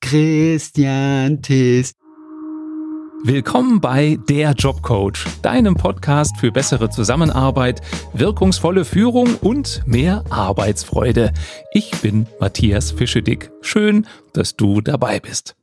Christian 0.00 1.42
Tis. 1.42 1.94
Willkommen 3.24 3.80
bei 3.80 4.18
Der 4.28 4.52
Jobcoach, 4.52 5.26
deinem 5.42 5.74
Podcast 5.76 6.36
für 6.36 6.52
bessere 6.52 6.90
Zusammenarbeit, 6.90 7.80
wirkungsvolle 8.12 8.84
Führung 8.84 9.34
und 9.40 9.82
mehr 9.86 10.24
Arbeitsfreude. 10.30 11.32
Ich 11.72 11.90
bin 12.02 12.26
Matthias 12.38 12.90
Fischedick. 12.90 13.50
Schön, 13.62 14.06
dass 14.34 14.56
du 14.56 14.82
dabei 14.82 15.20
bist. 15.20 15.56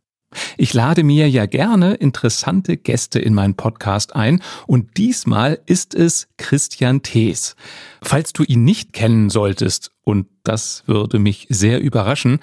Ich 0.57 0.73
lade 0.73 1.03
mir 1.03 1.29
ja 1.29 1.45
gerne 1.45 1.95
interessante 1.95 2.77
Gäste 2.77 3.19
in 3.19 3.33
meinen 3.33 3.55
Podcast 3.55 4.15
ein 4.15 4.41
und 4.67 4.97
diesmal 4.97 5.59
ist 5.65 5.95
es 5.95 6.27
Christian 6.37 7.01
Thees. 7.01 7.55
Falls 8.01 8.33
du 8.33 8.43
ihn 8.43 8.63
nicht 8.63 8.93
kennen 8.93 9.29
solltest, 9.29 9.91
und 10.03 10.27
das 10.43 10.83
würde 10.87 11.19
mich 11.19 11.47
sehr 11.49 11.79
überraschen, 11.79 12.39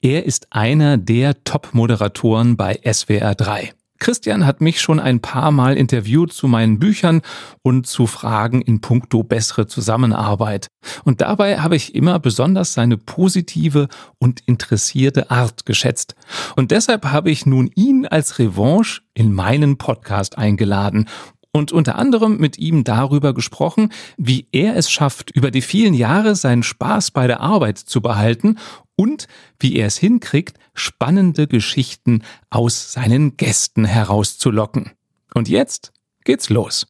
er 0.00 0.24
ist 0.24 0.52
einer 0.52 0.96
der 0.96 1.42
Top-Moderatoren 1.44 2.56
bei 2.56 2.78
SWR 2.84 3.34
3. 3.34 3.72
Christian 4.00 4.46
hat 4.46 4.60
mich 4.60 4.80
schon 4.80 4.98
ein 4.98 5.20
paar 5.20 5.52
Mal 5.52 5.76
interviewt 5.76 6.32
zu 6.32 6.48
meinen 6.48 6.78
Büchern 6.78 7.20
und 7.62 7.86
zu 7.86 8.06
Fragen 8.06 8.62
in 8.62 8.80
puncto 8.80 9.22
bessere 9.22 9.66
Zusammenarbeit. 9.66 10.66
Und 11.04 11.20
dabei 11.20 11.58
habe 11.58 11.76
ich 11.76 11.94
immer 11.94 12.18
besonders 12.18 12.72
seine 12.72 12.96
positive 12.96 13.88
und 14.18 14.40
interessierte 14.46 15.30
Art 15.30 15.66
geschätzt. 15.66 16.14
Und 16.56 16.70
deshalb 16.70 17.04
habe 17.04 17.30
ich 17.30 17.46
nun 17.46 17.70
ihn 17.74 18.06
als 18.06 18.38
Revanche 18.38 19.02
in 19.14 19.32
meinen 19.32 19.76
Podcast 19.76 20.38
eingeladen 20.38 21.06
und 21.52 21.72
unter 21.72 21.96
anderem 21.96 22.38
mit 22.38 22.58
ihm 22.58 22.84
darüber 22.84 23.34
gesprochen, 23.34 23.92
wie 24.16 24.46
er 24.52 24.76
es 24.76 24.90
schafft, 24.90 25.30
über 25.30 25.50
die 25.50 25.62
vielen 25.62 25.94
Jahre 25.94 26.36
seinen 26.36 26.62
Spaß 26.62 27.10
bei 27.10 27.26
der 27.26 27.40
Arbeit 27.40 27.78
zu 27.78 28.00
behalten 28.00 28.56
und 29.00 29.28
wie 29.58 29.76
er 29.76 29.86
es 29.86 29.96
hinkriegt, 29.96 30.58
spannende 30.74 31.46
Geschichten 31.46 32.22
aus 32.50 32.92
seinen 32.92 33.38
Gästen 33.38 33.86
herauszulocken. 33.86 34.90
Und 35.32 35.48
jetzt 35.48 35.94
geht's 36.24 36.50
los. 36.50 36.86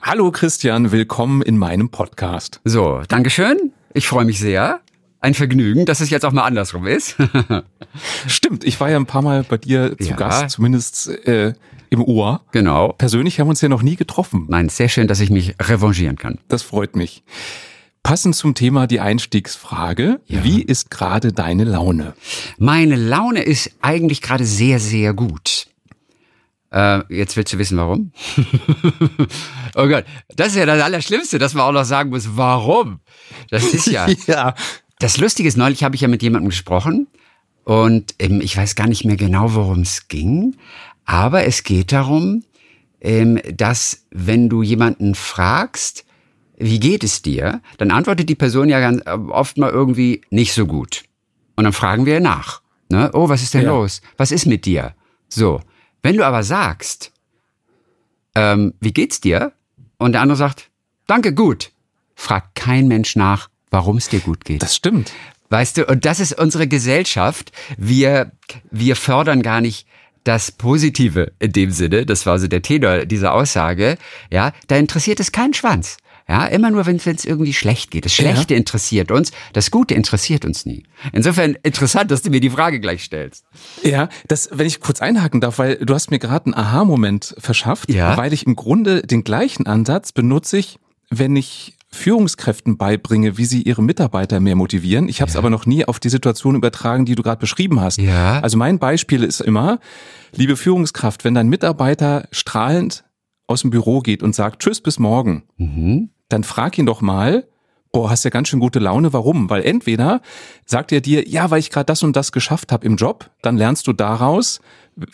Hallo 0.00 0.30
Christian, 0.30 0.92
willkommen 0.92 1.42
in 1.42 1.58
meinem 1.58 1.88
Podcast. 1.88 2.60
So, 2.62 3.02
Dankeschön. 3.08 3.72
Ich 3.92 4.06
freue 4.06 4.24
mich 4.24 4.38
sehr. 4.38 4.82
Ein 5.18 5.34
Vergnügen, 5.34 5.84
dass 5.84 6.00
es 6.00 6.10
jetzt 6.10 6.24
auch 6.24 6.32
mal 6.32 6.44
andersrum 6.44 6.86
ist. 6.86 7.16
Stimmt, 8.28 8.62
ich 8.62 8.78
war 8.78 8.88
ja 8.88 8.96
ein 8.98 9.06
paar 9.06 9.22
Mal 9.22 9.42
bei 9.42 9.56
dir 9.56 9.98
zu 9.98 10.10
ja. 10.10 10.16
Gast, 10.16 10.50
zumindest 10.50 11.08
äh, 11.26 11.54
im 11.90 12.04
Ohr. 12.04 12.42
Genau. 12.52 12.92
Persönlich 12.92 13.40
haben 13.40 13.48
wir 13.48 13.50
uns 13.50 13.62
ja 13.62 13.68
noch 13.68 13.82
nie 13.82 13.96
getroffen. 13.96 14.46
Nein, 14.48 14.68
sehr 14.68 14.88
schön, 14.88 15.08
dass 15.08 15.18
ich 15.18 15.30
mich 15.30 15.56
revanchieren 15.60 16.18
kann. 16.18 16.38
Das 16.46 16.62
freut 16.62 16.94
mich. 16.94 17.24
Passend 18.04 18.36
zum 18.36 18.54
Thema 18.54 18.86
die 18.86 19.00
Einstiegsfrage. 19.00 20.20
Ja. 20.26 20.44
Wie 20.44 20.60
ist 20.60 20.90
gerade 20.90 21.32
deine 21.32 21.64
Laune? 21.64 22.12
Meine 22.58 22.96
Laune 22.96 23.42
ist 23.42 23.70
eigentlich 23.80 24.20
gerade 24.20 24.44
sehr, 24.44 24.78
sehr 24.78 25.14
gut. 25.14 25.68
Äh, 26.70 27.00
jetzt 27.08 27.34
willst 27.34 27.54
du 27.54 27.58
wissen, 27.58 27.78
warum? 27.78 28.12
oh 29.74 29.88
Gott, 29.88 30.04
das 30.36 30.48
ist 30.48 30.56
ja 30.56 30.66
das 30.66 30.82
Allerschlimmste, 30.82 31.38
dass 31.38 31.54
man 31.54 31.64
auch 31.64 31.72
noch 31.72 31.86
sagen 31.86 32.10
muss, 32.10 32.36
warum. 32.36 33.00
Das 33.48 33.64
ist 33.64 33.86
ja. 33.86 34.06
ja. 34.26 34.54
Das 34.98 35.16
Lustige 35.16 35.48
ist, 35.48 35.56
neulich 35.56 35.82
habe 35.82 35.94
ich 35.94 36.02
ja 36.02 36.08
mit 36.08 36.22
jemandem 36.22 36.50
gesprochen 36.50 37.06
und 37.64 38.14
ähm, 38.18 38.42
ich 38.42 38.54
weiß 38.54 38.74
gar 38.74 38.86
nicht 38.86 39.06
mehr 39.06 39.16
genau, 39.16 39.54
worum 39.54 39.80
es 39.80 40.08
ging, 40.08 40.56
aber 41.06 41.44
es 41.44 41.62
geht 41.62 41.90
darum, 41.92 42.44
ähm, 43.00 43.40
dass 43.50 44.04
wenn 44.10 44.50
du 44.50 44.62
jemanden 44.62 45.14
fragst, 45.14 46.04
wie 46.56 46.80
geht 46.80 47.04
es 47.04 47.22
dir? 47.22 47.60
Dann 47.78 47.90
antwortet 47.90 48.28
die 48.28 48.34
Person 48.34 48.68
ja 48.68 48.80
ganz 48.80 49.02
äh, 49.06 49.10
oft 49.10 49.58
mal 49.58 49.70
irgendwie 49.70 50.22
nicht 50.30 50.52
so 50.52 50.66
gut. 50.66 51.04
Und 51.56 51.64
dann 51.64 51.72
fragen 51.72 52.06
wir 52.06 52.20
nach. 52.20 52.62
Ne? 52.88 53.10
Oh, 53.12 53.28
was 53.28 53.42
ist 53.42 53.54
denn 53.54 53.64
ja. 53.64 53.70
los? 53.70 54.02
Was 54.16 54.32
ist 54.32 54.46
mit 54.46 54.66
dir? 54.66 54.94
So. 55.28 55.60
Wenn 56.02 56.16
du 56.16 56.26
aber 56.26 56.42
sagst, 56.42 57.12
ähm, 58.34 58.74
wie 58.80 58.92
geht's 58.92 59.20
dir? 59.20 59.52
Und 59.98 60.12
der 60.12 60.20
andere 60.20 60.36
sagt, 60.36 60.70
danke, 61.06 61.34
gut. 61.34 61.70
Fragt 62.14 62.54
kein 62.54 62.88
Mensch 62.88 63.16
nach, 63.16 63.48
warum 63.70 63.96
es 63.96 64.08
dir 64.08 64.20
gut 64.20 64.44
geht. 64.44 64.62
Das 64.62 64.76
stimmt. 64.76 65.12
Weißt 65.50 65.76
du, 65.78 65.86
und 65.86 66.04
das 66.04 66.20
ist 66.20 66.38
unsere 66.38 66.68
Gesellschaft. 66.68 67.52
Wir, 67.78 68.32
wir 68.70 68.96
fördern 68.96 69.42
gar 69.42 69.60
nicht 69.60 69.86
das 70.24 70.50
Positive 70.50 71.32
in 71.38 71.52
dem 71.52 71.70
Sinne, 71.70 72.06
das 72.06 72.24
war 72.24 72.38
so 72.38 72.48
der 72.48 72.62
Tenor 72.62 73.04
dieser 73.04 73.34
Aussage, 73.34 73.98
ja, 74.30 74.52
da 74.66 74.76
interessiert 74.76 75.20
es 75.20 75.32
keinen 75.32 75.52
Schwanz. 75.52 75.98
Ja, 76.26 76.46
immer 76.46 76.70
nur, 76.70 76.86
wenn 76.86 76.96
es 76.96 77.24
irgendwie 77.24 77.52
schlecht 77.52 77.90
geht. 77.90 78.06
Das 78.06 78.14
Schlechte 78.14 78.54
ja. 78.54 78.58
interessiert 78.58 79.10
uns, 79.10 79.30
das 79.52 79.70
Gute 79.70 79.94
interessiert 79.94 80.46
uns 80.46 80.64
nie. 80.64 80.84
Insofern 81.12 81.56
interessant, 81.62 82.10
dass 82.10 82.22
du 82.22 82.30
mir 82.30 82.40
die 82.40 82.48
Frage 82.48 82.80
gleich 82.80 83.04
stellst. 83.04 83.44
Ja, 83.82 84.08
das, 84.26 84.48
wenn 84.50 84.66
ich 84.66 84.80
kurz 84.80 85.02
einhaken 85.02 85.42
darf, 85.42 85.58
weil 85.58 85.76
du 85.76 85.92
hast 85.92 86.10
mir 86.10 86.18
gerade 86.18 86.46
einen 86.46 86.54
Aha-Moment 86.54 87.34
verschafft, 87.38 87.92
ja. 87.92 88.16
weil 88.16 88.32
ich 88.32 88.46
im 88.46 88.56
Grunde 88.56 89.02
den 89.02 89.22
gleichen 89.22 89.66
Ansatz 89.66 90.12
benutze 90.12 90.56
ich, 90.56 90.78
wenn 91.10 91.36
ich 91.36 91.76
Führungskräften 91.90 92.78
beibringe, 92.78 93.36
wie 93.36 93.44
sie 93.44 93.62
ihre 93.62 93.82
Mitarbeiter 93.82 94.40
mehr 94.40 94.56
motivieren. 94.56 95.08
Ich 95.08 95.20
habe 95.20 95.28
es 95.28 95.34
ja. 95.34 95.40
aber 95.40 95.50
noch 95.50 95.66
nie 95.66 95.84
auf 95.84 96.00
die 96.00 96.08
Situation 96.08 96.54
übertragen, 96.54 97.04
die 97.04 97.14
du 97.14 97.22
gerade 97.22 97.38
beschrieben 97.38 97.80
hast. 97.80 97.98
Ja. 97.98 98.40
Also 98.40 98.56
mein 98.56 98.78
Beispiel 98.78 99.22
ist 99.22 99.40
immer, 99.40 99.78
liebe 100.34 100.56
Führungskraft, 100.56 101.24
wenn 101.24 101.34
dein 101.34 101.48
Mitarbeiter 101.48 102.26
strahlend 102.32 103.04
aus 103.46 103.60
dem 103.60 103.70
Büro 103.70 104.00
geht 104.00 104.22
und 104.22 104.34
sagt 104.34 104.62
Tschüss 104.62 104.80
bis 104.80 104.98
morgen, 104.98 105.44
mhm 105.58 106.10
dann 106.28 106.44
frag 106.44 106.78
ihn 106.78 106.86
doch 106.86 107.00
mal, 107.00 107.46
boah, 107.92 108.10
hast 108.10 108.24
ja 108.24 108.30
ganz 108.30 108.48
schön 108.48 108.60
gute 108.60 108.80
Laune, 108.80 109.12
warum? 109.12 109.48
Weil 109.48 109.62
entweder 109.62 110.20
sagt 110.66 110.92
er 110.92 111.00
dir, 111.00 111.28
ja, 111.28 111.50
weil 111.50 111.60
ich 111.60 111.70
gerade 111.70 111.86
das 111.86 112.02
und 112.02 112.16
das 112.16 112.32
geschafft 112.32 112.72
habe 112.72 112.84
im 112.86 112.96
Job, 112.96 113.30
dann 113.40 113.56
lernst 113.56 113.86
du 113.86 113.92
daraus, 113.92 114.60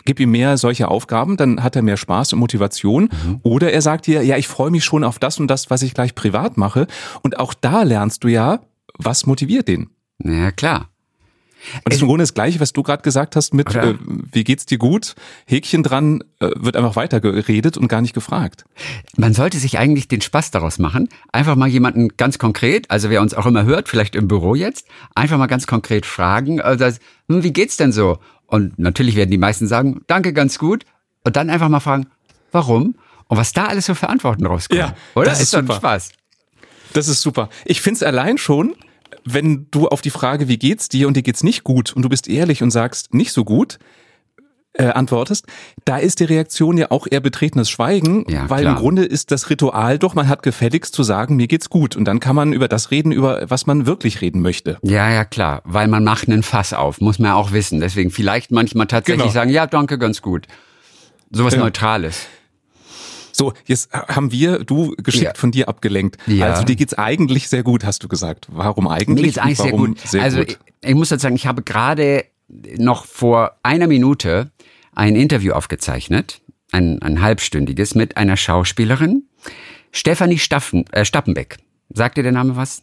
gib 0.04 0.18
ihm 0.18 0.30
mehr 0.30 0.56
solche 0.56 0.88
Aufgaben, 0.88 1.36
dann 1.36 1.62
hat 1.62 1.76
er 1.76 1.82
mehr 1.82 1.98
Spaß 1.98 2.32
und 2.32 2.38
Motivation. 2.38 3.10
Mhm. 3.24 3.40
Oder 3.42 3.72
er 3.72 3.82
sagt 3.82 4.06
dir, 4.06 4.22
ja, 4.22 4.36
ich 4.36 4.48
freue 4.48 4.70
mich 4.70 4.84
schon 4.84 5.04
auf 5.04 5.18
das 5.18 5.38
und 5.38 5.48
das, 5.48 5.70
was 5.70 5.82
ich 5.82 5.94
gleich 5.94 6.14
privat 6.14 6.56
mache. 6.56 6.86
Und 7.22 7.38
auch 7.38 7.54
da 7.54 7.82
lernst 7.82 8.24
du 8.24 8.28
ja, 8.28 8.60
was 8.96 9.26
motiviert 9.26 9.68
den. 9.68 9.90
Ja, 10.22 10.50
klar. 10.50 10.88
Und 11.74 11.82
das 11.86 11.96
ist 11.96 12.02
im 12.02 12.08
Grunde 12.08 12.22
das 12.22 12.34
Gleiche, 12.34 12.60
was 12.60 12.72
du 12.72 12.82
gerade 12.82 13.02
gesagt 13.02 13.36
hast 13.36 13.54
mit, 13.54 13.74
äh, 13.74 13.94
wie 14.32 14.44
geht's 14.44 14.66
dir 14.66 14.78
gut? 14.78 15.14
Häkchen 15.46 15.82
dran, 15.82 16.22
äh, 16.40 16.50
wird 16.56 16.76
einfach 16.76 16.96
weiter 16.96 17.20
geredet 17.20 17.76
und 17.76 17.88
gar 17.88 18.00
nicht 18.00 18.14
gefragt. 18.14 18.64
Man 19.16 19.34
sollte 19.34 19.58
sich 19.58 19.78
eigentlich 19.78 20.08
den 20.08 20.20
Spaß 20.20 20.50
daraus 20.50 20.78
machen. 20.78 21.08
Einfach 21.32 21.56
mal 21.56 21.68
jemanden 21.68 22.16
ganz 22.16 22.38
konkret, 22.38 22.90
also 22.90 23.10
wer 23.10 23.20
uns 23.20 23.34
auch 23.34 23.46
immer 23.46 23.64
hört, 23.64 23.88
vielleicht 23.88 24.14
im 24.14 24.28
Büro 24.28 24.54
jetzt, 24.54 24.86
einfach 25.14 25.38
mal 25.38 25.46
ganz 25.46 25.66
konkret 25.66 26.06
fragen, 26.06 26.60
also, 26.60 26.86
hm, 27.28 27.42
wie 27.42 27.52
geht's 27.52 27.76
denn 27.76 27.92
so? 27.92 28.18
Und 28.46 28.78
natürlich 28.78 29.14
werden 29.14 29.30
die 29.30 29.38
meisten 29.38 29.66
sagen, 29.66 30.00
danke, 30.06 30.32
ganz 30.32 30.58
gut. 30.58 30.84
Und 31.24 31.36
dann 31.36 31.50
einfach 31.50 31.68
mal 31.68 31.80
fragen, 31.80 32.06
warum? 32.50 32.96
Und 33.28 33.36
was 33.36 33.52
da 33.52 33.66
alles 33.66 33.86
so 33.86 33.94
für 33.94 34.08
Antworten 34.08 34.44
rauskommen. 34.44 34.86
Ja, 34.86 34.94
oder? 35.14 35.26
Das 35.26 35.38
ist, 35.38 35.54
ist 35.54 35.60
super. 35.60 35.74
Spaß. 35.74 36.12
Das 36.92 37.06
ist 37.06 37.22
super. 37.22 37.48
Ich 37.64 37.80
find's 37.80 38.02
allein 38.02 38.38
schon, 38.38 38.74
wenn 39.34 39.66
du 39.70 39.88
auf 39.88 40.00
die 40.00 40.10
Frage, 40.10 40.48
wie 40.48 40.58
geht's 40.58 40.88
dir 40.88 41.08
und 41.08 41.16
dir 41.16 41.22
geht's 41.22 41.42
nicht 41.42 41.64
gut 41.64 41.92
und 41.92 42.02
du 42.02 42.08
bist 42.08 42.28
ehrlich 42.28 42.62
und 42.62 42.70
sagst 42.70 43.14
nicht 43.14 43.32
so 43.32 43.44
gut, 43.44 43.78
äh, 44.72 44.84
antwortest, 44.84 45.46
da 45.84 45.98
ist 45.98 46.20
die 46.20 46.24
Reaktion 46.24 46.76
ja 46.76 46.90
auch 46.90 47.06
eher 47.10 47.20
betretenes 47.20 47.68
Schweigen, 47.68 48.24
ja, 48.28 48.48
weil 48.48 48.62
klar. 48.62 48.76
im 48.76 48.80
Grunde 48.80 49.04
ist 49.04 49.32
das 49.32 49.50
Ritual 49.50 49.98
doch, 49.98 50.14
man 50.14 50.28
hat 50.28 50.42
gefälligst 50.42 50.94
zu 50.94 51.02
sagen, 51.02 51.36
mir 51.36 51.48
geht's 51.48 51.70
gut 51.70 51.96
und 51.96 52.04
dann 52.04 52.20
kann 52.20 52.36
man 52.36 52.52
über 52.52 52.68
das 52.68 52.90
reden, 52.90 53.10
über 53.10 53.50
was 53.50 53.66
man 53.66 53.86
wirklich 53.86 54.20
reden 54.20 54.42
möchte. 54.42 54.78
Ja, 54.82 55.10
ja, 55.10 55.24
klar, 55.24 55.62
weil 55.64 55.88
man 55.88 56.04
macht 56.04 56.28
einen 56.28 56.42
Fass 56.42 56.72
auf, 56.72 57.00
muss 57.00 57.18
man 57.18 57.32
auch 57.32 57.52
wissen. 57.52 57.80
Deswegen 57.80 58.10
vielleicht 58.10 58.52
manchmal 58.52 58.86
tatsächlich 58.86 59.22
genau. 59.22 59.34
sagen, 59.34 59.50
ja, 59.50 59.66
danke, 59.66 59.98
ganz 59.98 60.22
gut. 60.22 60.46
Sowas 61.30 61.54
ja. 61.54 61.60
Neutrales. 61.60 62.26
So, 63.40 63.54
jetzt 63.64 63.90
haben 63.94 64.32
wir, 64.32 64.64
du 64.64 64.94
geschickt 64.98 65.24
ja. 65.24 65.32
von 65.34 65.50
dir 65.50 65.66
abgelenkt. 65.70 66.18
Ja. 66.26 66.52
Also 66.52 66.62
dir 66.62 66.76
geht's 66.76 66.92
eigentlich 66.92 67.48
sehr 67.48 67.62
gut, 67.62 67.84
hast 67.84 68.04
du 68.04 68.08
gesagt. 68.08 68.48
Warum 68.50 68.86
eigentlich? 68.86 69.14
Mir 69.14 69.22
geht's 69.22 69.38
eigentlich 69.38 69.56
sehr 69.56 69.72
gut. 69.72 69.98
Sehr 69.98 70.22
also 70.22 70.40
gut? 70.40 70.58
Ich, 70.82 70.90
ich 70.90 70.94
muss 70.94 71.08
dazu 71.08 71.22
sagen, 71.22 71.36
ich 71.36 71.46
habe 71.46 71.62
gerade 71.62 72.26
noch 72.76 73.06
vor 73.06 73.52
einer 73.62 73.86
Minute 73.86 74.50
ein 74.94 75.16
Interview 75.16 75.54
aufgezeichnet, 75.54 76.42
ein, 76.70 77.00
ein 77.00 77.22
halbstündiges, 77.22 77.94
mit 77.94 78.18
einer 78.18 78.36
Schauspielerin, 78.36 79.22
Stefanie 79.90 80.38
Staffen, 80.38 80.84
äh, 80.92 81.06
Stappenbeck. 81.06 81.56
Sagt 81.88 82.18
dir 82.18 82.22
der 82.22 82.32
Name 82.32 82.56
was? 82.56 82.82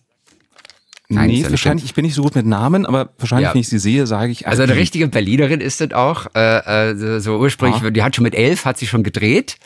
Nein, 1.07 1.30
nee, 1.30 1.45
wahrscheinlich, 1.48 1.86
ich 1.86 1.94
bin 1.94 2.04
nicht 2.04 2.15
so 2.15 2.24
gut 2.24 2.33
mit 2.33 2.48
Namen, 2.48 2.88
aber 2.88 3.13
wahrscheinlich, 3.19 3.48
ja. 3.48 3.54
wenn 3.54 3.62
ich 3.62 3.69
sie 3.69 3.77
sehe, 3.77 4.07
sage 4.07 4.31
ich. 4.31 4.48
Also 4.48 4.63
eine 4.63 4.75
richtige 4.75 5.07
Berlinerin 5.07 5.62
ist 5.62 5.81
das 5.81 5.92
auch. 5.92 6.25
Äh, 6.36 6.94
äh, 6.94 7.19
so 7.19 7.38
ursprünglich, 7.38 7.83
ja. 7.83 7.92
die 7.92 8.01
hat 8.01 8.15
schon 8.15 8.24
mit 8.24 8.33
elf, 8.33 8.65
hat 8.65 8.80
sie 8.80 8.88
schon 8.88 9.04
gedreht. 9.04 9.57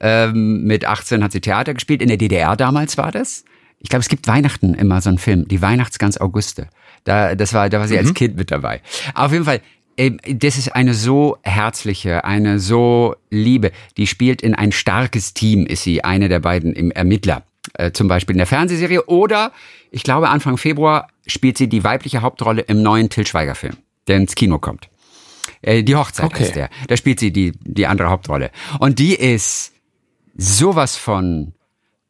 Ähm, 0.00 0.64
mit 0.64 0.84
18 0.84 1.22
hat 1.22 1.32
sie 1.32 1.40
Theater 1.40 1.74
gespielt. 1.74 2.02
In 2.02 2.08
der 2.08 2.16
DDR 2.16 2.56
damals 2.56 2.98
war 2.98 3.12
das. 3.12 3.44
Ich 3.78 3.88
glaube, 3.88 4.00
es 4.00 4.08
gibt 4.08 4.26
Weihnachten 4.26 4.74
immer 4.74 5.00
so 5.00 5.08
einen 5.08 5.18
Film, 5.18 5.46
die 5.48 5.62
Weihnachtsgans 5.62 6.20
Auguste. 6.20 6.68
Da, 7.04 7.34
das 7.34 7.52
war, 7.52 7.68
da 7.68 7.78
war 7.78 7.88
sie 7.88 7.94
mhm. 7.94 8.00
als 8.00 8.14
Kind 8.14 8.36
mit 8.36 8.50
dabei. 8.50 8.80
auf 9.14 9.32
jeden 9.32 9.44
Fall, 9.44 9.60
das 10.28 10.58
ist 10.58 10.74
eine 10.74 10.92
so 10.92 11.38
herzliche, 11.42 12.24
eine 12.24 12.58
so 12.58 13.16
liebe. 13.30 13.72
Die 13.96 14.06
spielt 14.06 14.42
in 14.42 14.54
ein 14.54 14.72
starkes 14.72 15.34
Team, 15.34 15.66
ist 15.66 15.84
sie, 15.84 16.04
eine 16.04 16.28
der 16.28 16.40
beiden 16.40 16.72
im 16.72 16.90
Ermittler. 16.90 17.44
Äh, 17.74 17.92
zum 17.92 18.08
Beispiel 18.08 18.34
in 18.34 18.38
der 18.38 18.46
Fernsehserie. 18.46 19.06
Oder, 19.06 19.52
ich 19.90 20.02
glaube, 20.02 20.28
Anfang 20.28 20.56
Februar 20.56 21.08
spielt 21.26 21.58
sie 21.58 21.68
die 21.68 21.84
weibliche 21.84 22.22
Hauptrolle 22.22 22.62
im 22.62 22.82
neuen 22.82 23.08
Till 23.08 23.26
Schweiger-Film, 23.26 23.76
der 24.06 24.16
ins 24.16 24.34
Kino 24.34 24.58
kommt. 24.58 24.88
Äh, 25.62 25.82
die 25.82 25.96
Hochzeit 25.96 26.26
okay. 26.26 26.44
ist 26.44 26.56
der. 26.56 26.70
Da 26.88 26.96
spielt 26.96 27.20
sie 27.20 27.32
die, 27.32 27.52
die 27.60 27.86
andere 27.86 28.10
Hauptrolle. 28.10 28.50
Und 28.78 28.98
die 28.98 29.14
ist 29.14 29.72
sowas 30.36 30.96
von 30.96 31.52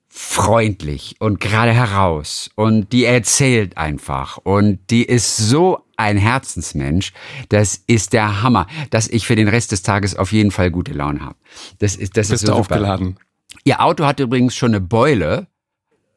freundlich 0.08 1.16
und 1.18 1.40
gerade 1.40 1.72
heraus. 1.72 2.50
Und 2.54 2.92
die 2.92 3.04
erzählt 3.04 3.76
einfach. 3.76 4.38
Und 4.38 4.78
die 4.90 5.04
ist 5.04 5.36
so 5.36 5.84
ein 5.96 6.16
Herzensmensch, 6.16 7.12
das 7.48 7.82
ist 7.86 8.12
der 8.12 8.42
Hammer, 8.42 8.66
dass 8.90 9.08
ich 9.08 9.26
für 9.26 9.36
den 9.36 9.48
Rest 9.48 9.72
des 9.72 9.82
Tages 9.82 10.16
auf 10.16 10.32
jeden 10.32 10.50
Fall 10.50 10.70
gute 10.70 10.92
Laune 10.92 11.20
habe. 11.20 11.36
Das 11.78 11.96
ist 11.96 12.16
das 12.16 12.28
Bist 12.28 12.42
ist 12.42 12.48
so 12.48 12.54
aufgeladen. 12.54 13.18
Ihr 13.64 13.80
Auto 13.80 14.04
hat 14.04 14.20
übrigens 14.20 14.54
schon 14.54 14.70
eine 14.70 14.80
Beule, 14.80 15.48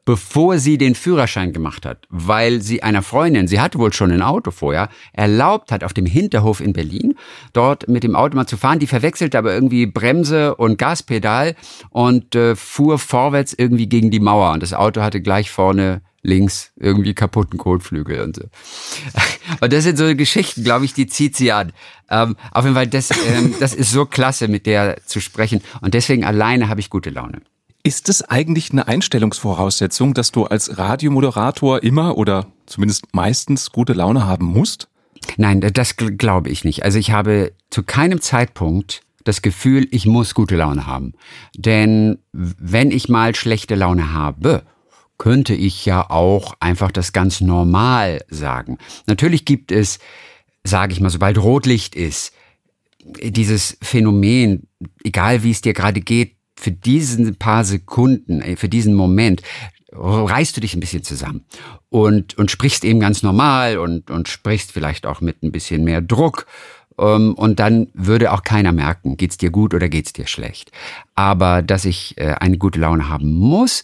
bevor 0.04 0.58
sie 0.58 0.78
den 0.78 0.94
Führerschein 0.94 1.52
gemacht 1.52 1.86
hat, 1.86 2.06
weil 2.08 2.62
sie 2.62 2.82
einer 2.82 3.02
Freundin, 3.02 3.48
sie 3.48 3.60
hatte 3.60 3.78
wohl 3.78 3.92
schon 3.92 4.10
ein 4.10 4.22
Auto 4.22 4.50
vorher, 4.50 4.88
erlaubt 5.12 5.72
hat, 5.72 5.84
auf 5.84 5.92
dem 5.92 6.06
Hinterhof 6.06 6.60
in 6.60 6.72
Berlin 6.72 7.14
dort 7.52 7.88
mit 7.88 8.02
dem 8.02 8.16
Auto 8.16 8.36
mal 8.36 8.46
zu 8.46 8.56
fahren. 8.56 8.78
Die 8.78 8.86
verwechselte 8.86 9.38
aber 9.38 9.52
irgendwie 9.52 9.86
Bremse 9.86 10.54
und 10.56 10.78
Gaspedal 10.78 11.54
und 11.90 12.34
äh, 12.34 12.56
fuhr 12.56 12.98
vorwärts 12.98 13.54
irgendwie 13.56 13.88
gegen 13.88 14.10
die 14.10 14.20
Mauer. 14.20 14.52
Und 14.52 14.62
das 14.62 14.74
Auto 14.74 15.00
hatte 15.02 15.20
gleich 15.20 15.50
vorne 15.50 16.02
links 16.22 16.72
irgendwie 16.76 17.14
kaputten 17.14 17.58
Kotflügel 17.58 18.20
und 18.20 18.36
so. 18.36 18.42
Und 19.60 19.72
das 19.72 19.84
sind 19.84 19.96
so 19.96 20.14
Geschichten, 20.14 20.64
glaube 20.64 20.84
ich, 20.84 20.92
die 20.94 21.06
zieht 21.06 21.34
sie 21.34 21.50
an. 21.50 21.72
Ähm, 22.10 22.36
auf 22.52 22.64
jeden 22.64 22.74
Fall, 22.74 22.86
das, 22.86 23.10
ähm, 23.26 23.54
das 23.58 23.74
ist 23.74 23.90
so 23.90 24.04
klasse, 24.04 24.46
mit 24.48 24.66
der 24.66 24.98
zu 25.06 25.20
sprechen. 25.20 25.62
Und 25.80 25.94
deswegen 25.94 26.24
alleine 26.24 26.68
habe 26.68 26.80
ich 26.80 26.90
gute 26.90 27.10
Laune. 27.10 27.40
Ist 27.82 28.08
es 28.10 28.22
eigentlich 28.22 28.72
eine 28.72 28.88
Einstellungsvoraussetzung, 28.88 30.12
dass 30.12 30.32
du 30.32 30.44
als 30.44 30.76
Radiomoderator 30.76 31.82
immer 31.82 32.18
oder 32.18 32.46
zumindest 32.66 33.14
meistens 33.14 33.72
gute 33.72 33.94
Laune 33.94 34.26
haben 34.26 34.46
musst? 34.46 34.88
Nein, 35.36 35.60
das 35.60 35.96
glaube 35.96 36.50
ich 36.50 36.64
nicht. 36.64 36.84
Also 36.84 36.98
ich 36.98 37.10
habe 37.10 37.52
zu 37.70 37.82
keinem 37.82 38.20
Zeitpunkt 38.20 39.02
das 39.24 39.42
Gefühl, 39.42 39.86
ich 39.90 40.06
muss 40.06 40.34
gute 40.34 40.56
Laune 40.56 40.86
haben. 40.86 41.14
Denn 41.56 42.18
wenn 42.32 42.90
ich 42.90 43.08
mal 43.08 43.34
schlechte 43.34 43.74
Laune 43.74 44.12
habe, 44.12 44.62
könnte 45.18 45.54
ich 45.54 45.84
ja 45.84 46.08
auch 46.08 46.54
einfach 46.60 46.90
das 46.90 47.12
ganz 47.12 47.40
normal 47.40 48.24
sagen. 48.28 48.78
Natürlich 49.06 49.44
gibt 49.44 49.72
es, 49.72 49.98
sage 50.64 50.92
ich 50.92 51.00
mal, 51.00 51.10
sobald 51.10 51.38
Rotlicht 51.38 51.94
ist, 51.94 52.32
dieses 53.04 53.76
Phänomen, 53.82 54.68
egal 55.04 55.42
wie 55.42 55.50
es 55.50 55.60
dir 55.60 55.74
gerade 55.74 56.00
geht, 56.00 56.36
für 56.60 56.72
diesen 56.72 57.36
paar 57.36 57.64
Sekunden, 57.64 58.56
für 58.56 58.68
diesen 58.68 58.94
Moment, 58.94 59.42
reißt 59.92 60.56
du 60.56 60.60
dich 60.60 60.74
ein 60.74 60.80
bisschen 60.80 61.02
zusammen 61.02 61.44
und, 61.88 62.38
und 62.38 62.50
sprichst 62.50 62.84
eben 62.84 63.00
ganz 63.00 63.22
normal 63.22 63.78
und, 63.78 64.10
und 64.10 64.28
sprichst 64.28 64.72
vielleicht 64.72 65.06
auch 65.06 65.20
mit 65.20 65.42
ein 65.42 65.52
bisschen 65.52 65.84
mehr 65.84 66.00
Druck. 66.00 66.46
Ähm, 66.98 67.34
und 67.34 67.58
dann 67.58 67.88
würde 67.94 68.32
auch 68.32 68.42
keiner 68.42 68.72
merken, 68.72 69.16
geht's 69.16 69.38
dir 69.38 69.50
gut 69.50 69.74
oder 69.74 69.88
geht's 69.88 70.12
dir 70.12 70.26
schlecht. 70.26 70.70
Aber 71.14 71.62
dass 71.62 71.84
ich 71.84 72.16
äh, 72.18 72.34
eine 72.38 72.58
gute 72.58 72.78
Laune 72.78 73.08
haben 73.08 73.32
muss, 73.32 73.82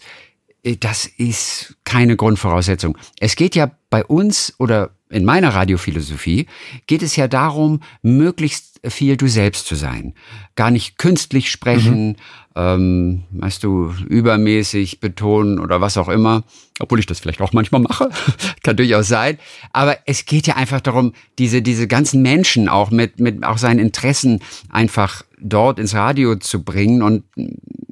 äh, 0.63 0.77
das 0.77 1.05
ist 1.05 1.75
keine 1.83 2.15
Grundvoraussetzung. 2.15 2.97
Es 3.19 3.35
geht 3.35 3.55
ja 3.55 3.71
bei 3.89 4.05
uns 4.05 4.53
oder 4.59 4.91
in 5.09 5.25
meiner 5.25 5.53
Radiophilosophie 5.53 6.47
geht 6.85 7.01
es 7.01 7.15
ja 7.15 7.27
darum, 7.27 7.81
möglichst 8.01 8.81
viel 8.85 9.17
du 9.17 9.27
selbst 9.27 9.65
zu 9.65 9.75
sein. 9.75 10.13
Gar 10.55 10.71
nicht 10.71 10.97
künstlich 10.97 11.49
sprechen, 11.49 12.09
mhm. 12.09 12.15
ähm, 12.55 13.23
weißt 13.31 13.63
du, 13.63 13.93
übermäßig 14.07 14.99
betonen 14.99 15.59
oder 15.59 15.81
was 15.81 15.97
auch 15.97 16.09
immer. 16.09 16.43
Obwohl 16.79 16.99
ich 16.99 17.05
das 17.05 17.19
vielleicht 17.19 17.41
auch 17.41 17.53
manchmal 17.53 17.81
mache. 17.81 18.09
Kann 18.63 18.77
durchaus 18.77 19.07
sein. 19.07 19.39
Aber 19.73 19.97
es 20.05 20.25
geht 20.25 20.45
ja 20.45 20.55
einfach 20.55 20.81
darum, 20.81 21.13
diese, 21.39 21.61
diese 21.61 21.87
ganzen 21.87 22.21
Menschen 22.21 22.69
auch 22.69 22.91
mit, 22.91 23.19
mit 23.19 23.43
auch 23.43 23.57
seinen 23.57 23.79
Interessen 23.79 24.41
einfach 24.69 25.23
dort 25.39 25.79
ins 25.79 25.95
Radio 25.95 26.35
zu 26.35 26.63
bringen. 26.63 27.01
Und 27.01 27.23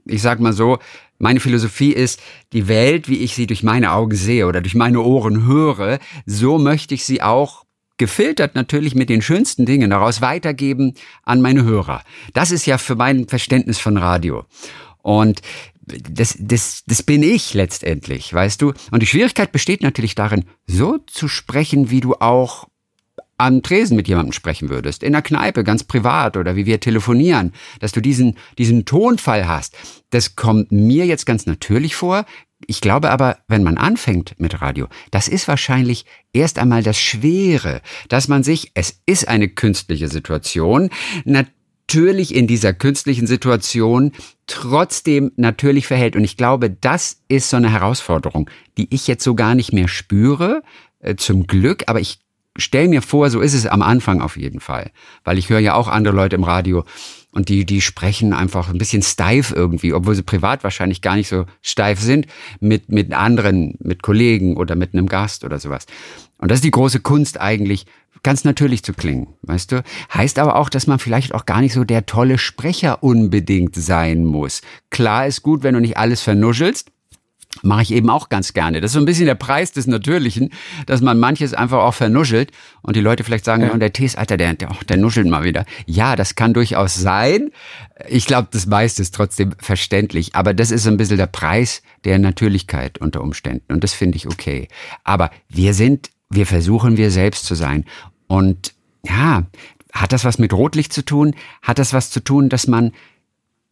ich 0.06 0.22
sag 0.22 0.40
mal 0.40 0.54
so, 0.54 0.80
meine 1.26 1.40
Philosophie 1.40 1.92
ist, 1.92 2.22
die 2.54 2.68
Welt, 2.68 3.10
wie 3.10 3.18
ich 3.18 3.34
sie 3.34 3.48
durch 3.48 3.64
meine 3.64 3.94
Augen 3.94 4.16
sehe 4.16 4.46
oder 4.46 4.62
durch 4.62 4.76
meine 4.76 5.02
Ohren 5.02 5.48
höre, 5.48 5.98
so 6.28 6.60
möchte 6.60 6.94
ich 6.94 7.04
sie 7.04 7.24
auch 7.24 7.66
gefiltert 7.98 8.54
natürlich 8.54 8.94
mit 8.94 9.10
den 9.10 9.24
schönsten 9.24 9.66
Dingen 9.66 9.90
daraus 9.90 10.22
weitergeben 10.22 10.94
an 11.24 11.42
meine 11.42 11.64
Hörer. 11.64 12.04
Das 12.34 12.52
ist 12.52 12.68
ja 12.68 12.78
für 12.78 12.96
mein 12.96 13.28
Verständnis 13.28 13.80
von 13.80 13.98
Radio. 13.98 14.46
Und 15.02 15.42
das, 15.88 16.38
das, 16.40 16.84
das 16.86 17.02
bin 17.02 17.24
ich 17.24 17.56
letztendlich, 17.56 18.32
weißt 18.32 18.62
du? 18.62 18.74
Und 18.92 19.02
die 19.02 19.08
Schwierigkeit 19.08 19.52
besteht 19.52 19.82
natürlich 19.82 20.14
darin, 20.14 20.46
so 20.68 21.00
zu 21.08 21.28
sprechen, 21.28 21.90
wie 21.90 22.02
du 22.02 22.14
auch 22.20 22.68
am 23.38 23.62
Tresen 23.62 23.98
mit 23.98 24.08
jemandem 24.08 24.32
sprechen 24.32 24.70
würdest, 24.70 25.04
in 25.04 25.14
der 25.14 25.22
Kneipe, 25.22 25.64
ganz 25.64 25.84
privat 25.84 26.38
oder 26.38 26.56
wie 26.56 26.66
wir 26.66 26.80
telefonieren, 26.80 27.54
dass 27.80 27.92
du 27.92 28.02
diesen, 28.02 28.38
diesen 28.58 28.86
Tonfall 28.86 29.48
hast, 29.48 29.76
das 30.10 30.36
kommt 30.36 30.72
mir 30.72 31.06
jetzt 31.06 31.26
ganz 31.26 31.46
natürlich 31.46 31.96
vor. 31.96 32.26
Ich 32.68 32.80
glaube 32.80 33.12
aber, 33.12 33.38
wenn 33.48 33.64
man 33.64 33.78
anfängt 33.78 34.40
mit 34.40 34.62
Radio, 34.62 34.88
das 35.12 35.28
ist 35.28 35.48
wahrscheinlich 35.48 36.06
erst 36.32 36.58
einmal 36.58 36.84
das 36.84 36.98
Schwere, 36.98 37.82
dass 38.08 38.28
man 38.28 38.44
sich, 38.44 38.72
es 38.74 39.02
ist 39.06 39.28
eine 39.28 39.50
künstliche 39.50 40.08
Situation, 40.08 40.90
natürlich 41.26 42.34
in 42.34 42.48
dieser 42.48 42.74
künstlichen 42.74 43.28
Situation 43.28 44.14
trotzdem 44.48 45.32
natürlich 45.36 45.86
verhält. 45.86 46.16
Und 46.16 46.24
ich 46.24 46.38
glaube, 46.38 46.70
das 46.70 47.22
ist 47.28 47.50
so 47.50 47.58
eine 47.58 47.72
Herausforderung, 47.72 48.50
die 48.78 48.88
ich 48.94 49.08
jetzt 49.08 49.24
so 49.24 49.36
gar 49.36 49.54
nicht 49.54 49.74
mehr 49.74 49.90
spüre, 49.90 50.64
äh, 51.00 51.16
zum 51.16 51.46
Glück, 51.46 51.84
aber 51.88 52.00
ich 52.00 52.25
stell 52.58 52.88
mir 52.88 53.02
vor, 53.02 53.30
so 53.30 53.42
ist 53.42 53.54
es 53.54 53.66
am 53.66 53.82
Anfang 53.82 54.22
auf 54.22 54.38
jeden 54.38 54.60
Fall. 54.60 54.92
Weil 55.24 55.38
ich 55.38 55.50
höre 55.50 55.60
ja 55.60 55.76
auch 55.76 55.88
andere 55.88 56.16
Leute 56.16 56.36
im 56.36 56.44
Radio 56.44 56.84
und 57.32 57.50
die, 57.50 57.66
die 57.66 57.82
sprechen 57.82 58.34
einfach 58.34 58.70
ein 58.70 58.78
bisschen 58.78 59.02
steif 59.02 59.52
irgendwie, 59.52 59.94
obwohl 59.94 60.16
sie 60.16 60.24
privat 60.24 60.64
wahrscheinlich 60.64 61.02
gar 61.02 61.16
nicht 61.16 61.28
so 61.28 61.46
steif 61.62 62.00
sind, 62.00 62.28
mit, 62.62 62.90
mit 62.90 63.14
anderen, 63.14 63.76
mit 63.80 64.02
Kollegen 64.02 64.56
oder 64.56 64.76
mit 64.76 64.94
einem 64.94 65.08
Gast 65.08 65.44
oder 65.44 65.60
sowas. 65.60 65.86
Und 66.38 66.50
das 66.50 66.58
ist 66.58 66.66
die 66.66 66.72
große 66.72 67.02
Kunst 67.02 67.40
eigentlich, 67.40 67.86
ganz 68.24 68.44
natürlich 68.44 68.84
zu 68.84 68.94
klingen, 68.94 69.28
weißt 69.44 69.72
du? 69.72 69.84
Heißt 70.14 70.40
aber 70.40 70.56
auch, 70.56 70.70
dass 70.70 70.88
man 70.88 70.98
vielleicht 70.98 71.36
auch 71.36 71.46
gar 71.46 71.62
nicht 71.62 71.74
so 71.74 71.84
der 71.84 72.06
tolle 72.06 72.38
Sprecher 72.38 73.04
unbedingt 73.04 73.76
sein 73.76 74.26
muss. 74.26 74.62
Klar 74.90 75.28
ist 75.28 75.44
gut, 75.44 75.62
wenn 75.62 75.76
du 75.76 75.82
nicht 75.82 75.98
alles 75.98 76.22
vernuschelst, 76.22 76.92
mache 77.64 77.84
ich 77.84 77.92
eben 77.92 78.10
auch 78.10 78.30
ganz 78.30 78.54
gerne. 78.54 78.82
Das 78.82 78.90
ist 78.90 78.94
so 78.94 79.00
ein 79.00 79.06
bisschen 79.06 79.26
der 79.26 79.36
Preis 79.36 79.72
des 79.72 79.88
Natürlichen, 79.88 80.52
dass 80.86 81.02
man 81.02 81.20
manches 81.20 81.54
einfach 81.54 81.80
auch 81.80 81.94
vernuschelt 81.94 82.52
und 82.82 82.96
die 82.96 83.02
Leute 83.02 83.24
vielleicht 83.24 83.46
sagen, 83.46 83.64
ja. 83.64 83.72
und 83.72 83.80
der 83.80 83.94
Tees, 83.94 84.16
Alter, 84.16 84.38
der, 84.38 84.54
der, 84.54 84.72
oh, 84.72 84.84
der 84.88 84.98
nuschelt 84.98 85.28
mal 85.28 85.44
wieder. 85.44 85.66
Ja, 85.86 86.16
das 86.16 86.36
kann 86.36 86.54
durchaus 86.54 86.96
sein. 86.96 87.52
Ich 88.08 88.26
glaube, 88.26 88.50
das 88.52 88.66
meiste 88.66 89.02
ist 89.02 89.16
trotzdem 89.16 89.54
verständlich, 89.60 90.36
aber 90.36 90.54
das 90.54 90.72
ist 90.72 90.84
so 90.84 90.90
ein 90.90 90.98
bisschen 90.98 91.18
der 91.18 91.28
Preis 91.28 91.82
der 92.04 92.20
Natürlichkeit 92.20 92.98
unter 93.00 93.22
Umständen 93.22 93.74
und 93.74 93.84
das 93.84 93.94
finde 93.94 94.18
ich 94.18 94.28
okay. 94.28 94.68
Aber 95.04 95.32
wir 95.50 95.74
sind, 95.74 96.12
wir 96.30 96.46
versuchen 96.46 96.98
wir 96.98 97.12
selbst 97.12 97.46
zu 97.46 97.56
sein 97.56 97.86
und 98.28 98.74
ja, 99.04 99.44
hat 99.96 100.12
das 100.12 100.26
was 100.26 100.40
mit 100.40 100.52
Rotlicht 100.52 100.92
zu 100.92 101.06
tun? 101.06 101.36
Hat 101.62 101.80
das 101.80 101.94
was 101.94 102.10
zu 102.10 102.20
tun, 102.20 102.50
dass 102.50 102.68
man 102.68 102.92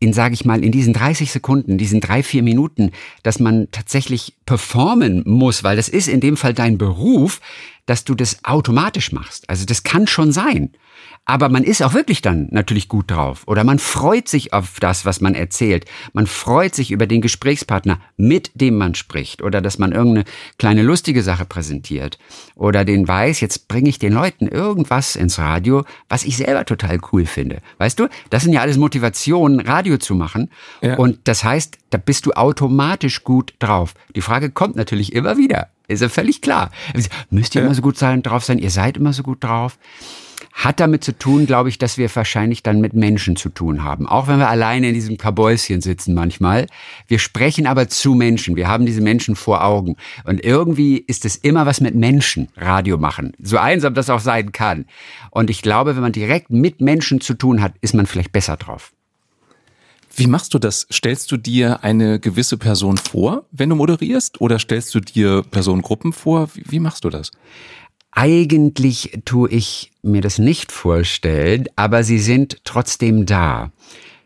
in, 0.03 0.12
sage 0.12 0.33
ich 0.33 0.43
mal, 0.43 0.63
in 0.63 0.74
diesen 0.74 0.93
30 0.93 1.31
Sekunden, 1.31 1.77
diesen 1.77 2.01
drei, 2.01 2.24
vier 2.24 2.43
Minuten, 2.43 2.91
dass 3.24 3.39
man 3.39 3.69
tatsächlich 3.72 4.33
performen 4.45 5.24
muss, 5.25 5.63
weil 5.63 5.77
das 5.77 5.88
ist 5.88 6.10
in 6.10 6.19
dem 6.19 6.36
Fall 6.36 6.53
dein 6.53 6.77
Beruf, 6.77 7.39
dass 7.86 8.06
du 8.06 8.16
das 8.16 8.44
automatisch 8.44 9.12
machst. 9.12 9.50
Also 9.50 9.66
das 9.66 9.84
kann 9.84 10.08
schon 10.08 10.32
sein. 10.32 10.72
Aber 11.25 11.48
man 11.48 11.63
ist 11.63 11.82
auch 11.82 11.94
wirklich 11.94 12.22
dann 12.22 12.48
natürlich 12.52 12.90
gut 12.90 13.10
drauf. 13.10 13.44
Oder 13.48 13.63
man 13.63 13.80
freut 13.80 14.28
sich 14.28 14.52
auf 14.52 14.80
das, 14.82 15.06
was 15.06 15.22
man 15.22 15.36
erzählt. 15.36 15.86
Man 16.12 16.28
freut 16.28 16.75
sich 16.75 16.92
über 16.92 17.08
den 17.08 17.22
Gesprächspartner, 17.22 18.00
mit 18.18 18.52
dem 18.56 18.78
man 18.78 18.94
spricht. 18.94 19.42
Oder 19.42 19.62
dass 19.62 19.78
man 19.78 19.94
irgendeine 19.94 20.25
kleine 20.58 20.82
lustige 20.82 21.24
Sache 21.24 21.46
präsentiert. 21.46 22.20
Oder 22.56 22.84
den 22.84 23.08
weiß, 23.08 23.40
jetzt 23.40 23.70
bringe 23.70 23.90
ich 23.90 24.00
den 24.00 24.12
Leuten 24.12 24.48
irgendwas 24.48 25.16
ins 25.16 25.40
Radio, 25.40 25.86
was 26.10 26.25
ich 26.25 26.36
selber 26.36 26.66
total 26.66 27.00
cool 27.12 27.25
finde. 27.25 27.62
Weißt 27.78 28.00
du, 28.00 28.10
das 28.30 28.44
sind 28.44 28.52
ja 28.52 28.60
alles 28.60 28.78
Motivationen, 28.78 29.62
Radio 29.62 29.98
zu 29.98 30.16
machen. 30.16 30.50
Ja. 30.82 30.98
Und 30.98 31.20
das 31.24 31.46
heißt, 31.46 31.78
da 31.90 31.98
bist 31.98 32.25
du 32.25 32.34
automatisch 32.34 33.24
gut 33.24 33.54
drauf. 33.60 33.94
Die 34.16 34.22
Frage 34.22 34.52
kommt 34.52 34.75
natürlich 34.75 35.13
immer 35.13 35.38
wieder. 35.38 35.70
Ist 35.88 36.02
ja 36.02 36.10
völlig 36.10 36.42
klar. 36.42 36.72
Müsst 37.30 37.56
ihr 37.56 37.62
ja. 37.62 37.66
immer 37.66 37.75
so 37.75 37.82
gut 37.82 37.98
sein, 37.98 38.24
drauf 38.24 38.44
sein? 38.44 38.58
Ihr 38.58 38.72
seid 38.72 38.98
immer 38.98 39.13
so 39.13 39.24
gut 39.24 39.44
drauf. 39.44 39.78
hat 40.54 40.80
damit 40.80 41.04
zu 41.04 41.18
tun, 41.18 41.48
glaube 41.48 41.70
ich, 41.70 41.80
dass 41.80 41.98
wir 41.98 42.16
wahrscheinlich 42.16 42.62
dann 42.62 42.80
mit 42.80 42.94
Menschen 42.94 43.36
zu 43.36 43.50
tun 43.50 43.84
haben. 43.84 44.08
Auch 44.08 44.28
wenn 44.28 44.38
wir 44.38 44.50
alleine 44.50 44.90
in 44.90 44.94
diesem 44.94 45.18
Kabäuschen 45.18 45.82
sitzen 45.82 46.13
manchmal. 46.13 46.68
Wir 47.08 47.18
sprechen 47.18 47.66
aber 47.66 47.90
zu 47.90 48.13
Menschen. 48.13 48.56
Wir 48.56 48.68
haben 48.68 48.86
diese 48.86 49.02
Menschen 49.02 49.36
vor 49.36 49.63
Augen. 49.63 49.98
Und 50.25 50.44
irgendwie 50.44 50.98
ist 50.98 51.25
es 51.25 51.36
immer 51.36 51.66
was 51.66 51.82
mit 51.82 51.96
Menschen, 51.96 52.50
Radio 52.56 52.98
machen. 53.00 53.34
So 53.40 53.58
einsam 53.58 53.96
das 53.96 54.12
auch 54.12 54.20
sein 54.20 54.52
kann. 54.52 54.86
Und 55.32 55.50
ich 55.50 55.63
glaube, 55.63 55.96
wenn 55.96 56.04
man 56.04 56.12
direkt 56.12 56.52
mit 56.52 56.82
Menschen 56.82 57.20
zu 57.20 57.34
tun 57.34 57.62
hat, 57.62 57.74
ist 57.82 57.96
man 57.96 58.06
vielleicht 58.06 58.32
besser 58.32 58.56
drauf. 58.56 58.94
Wie 60.15 60.27
machst 60.27 60.53
du 60.53 60.60
das? 60.60 60.86
Stellst 60.91 61.32
du 61.32 61.38
dir 61.38 61.84
eine 61.84 62.20
gewisse 62.20 62.58
Person 62.58 62.98
vor, 62.98 63.46
wenn 63.51 63.70
du 63.70 63.75
moderierst, 63.75 64.39
oder 64.41 64.60
stellst 64.60 64.93
du 64.93 65.00
dir 65.00 65.41
Personengruppen 65.50 66.13
vor? 66.13 66.50
Wie, 66.53 66.63
wie 66.67 66.79
machst 66.79 67.03
du 67.03 67.10
das? 67.10 67.32
Eigentlich 68.12 69.22
tue 69.25 69.50
ich 69.50 69.91
mir 70.03 70.22
das 70.22 70.38
nicht 70.38 70.72
vorstellen, 70.72 71.65
aber 71.75 72.03
sie 72.03 72.20
sind 72.20 72.58
trotzdem 72.63 73.25
da. 73.25 73.72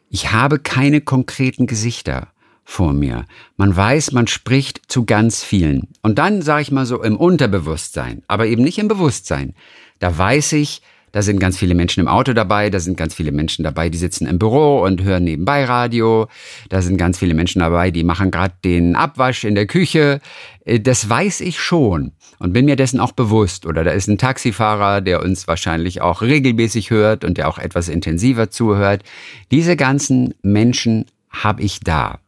Ich 0.09 0.33
habe 0.33 0.59
keine 0.59 0.99
konkreten 0.99 1.67
Gesichter 1.67 2.33
vor 2.65 2.91
mir. 2.91 3.23
Man 3.55 3.73
weiß, 3.73 4.11
man 4.11 4.27
spricht 4.27 4.81
zu 4.91 5.05
ganz 5.05 5.41
vielen. 5.41 5.87
Und 6.01 6.19
dann 6.19 6.41
sage 6.41 6.63
ich 6.63 6.71
mal 6.71 6.85
so 6.85 7.01
im 7.01 7.15
Unterbewusstsein, 7.15 8.23
aber 8.27 8.47
eben 8.47 8.61
nicht 8.61 8.77
im 8.77 8.89
Bewusstsein. 8.89 9.55
Da 9.99 10.17
weiß 10.17 10.51
ich, 10.53 10.81
da 11.17 11.23
sind 11.23 11.39
ganz 11.39 11.57
viele 11.57 11.73
Menschen 11.73 12.01
im 12.01 12.07
Auto 12.07 12.33
dabei, 12.33 12.69
da 12.69 12.79
sind 12.79 12.95
ganz 12.95 13.15
viele 13.15 13.31
Menschen 13.31 13.63
dabei, 13.63 13.89
die 13.89 13.97
sitzen 13.97 14.27
im 14.27 14.37
Büro 14.37 14.83
und 14.83 15.01
hören 15.01 15.23
nebenbei 15.23 15.65
Radio. 15.65 16.27
Da 16.69 16.83
sind 16.83 16.97
ganz 16.97 17.17
viele 17.17 17.33
Menschen 17.33 17.61
dabei, 17.61 17.89
die 17.89 18.03
machen 18.03 18.29
gerade 18.29 18.53
den 18.63 18.95
Abwasch 18.95 19.43
in 19.43 19.55
der 19.55 19.65
Küche. 19.65 20.21
Äh, 20.63 20.79
das 20.79 21.09
weiß 21.09 21.41
ich 21.41 21.59
schon 21.59 22.11
und 22.37 22.53
bin 22.53 22.65
mir 22.65 22.75
dessen 22.75 22.99
auch 22.99 23.13
bewusst. 23.13 23.65
Oder 23.65 23.83
da 23.83 23.89
ist 23.89 24.07
ein 24.07 24.19
Taxifahrer, 24.19 25.01
der 25.01 25.23
uns 25.23 25.47
wahrscheinlich 25.47 26.01
auch 26.01 26.21
regelmäßig 26.21 26.91
hört 26.91 27.23
und 27.23 27.39
der 27.39 27.47
auch 27.47 27.57
etwas 27.57 27.89
intensiver 27.89 28.51
zuhört. 28.51 29.01
Diese 29.49 29.75
ganzen 29.75 30.35
Menschen 30.43 31.05
habe 31.31 31.63
ich 31.63 31.79
da. 31.79 32.19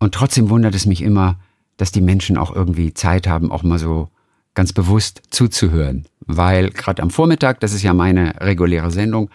Und 0.00 0.12
trotzdem 0.12 0.50
wundert 0.50 0.74
es 0.74 0.86
mich 0.86 1.02
immer, 1.02 1.38
dass 1.76 1.92
die 1.92 2.00
Menschen 2.00 2.36
auch 2.36 2.52
irgendwie 2.52 2.94
Zeit 2.94 3.28
haben, 3.28 3.52
auch 3.52 3.62
mal 3.62 3.78
so 3.78 4.08
ganz 4.54 4.72
bewusst 4.72 5.22
zuzuhören. 5.30 6.06
Weil 6.20 6.70
gerade 6.70 7.02
am 7.02 7.10
Vormittag, 7.10 7.60
das 7.60 7.72
ist 7.72 7.82
ja 7.82 7.94
meine 7.94 8.34
reguläre 8.40 8.90
Sendung, 8.90 9.30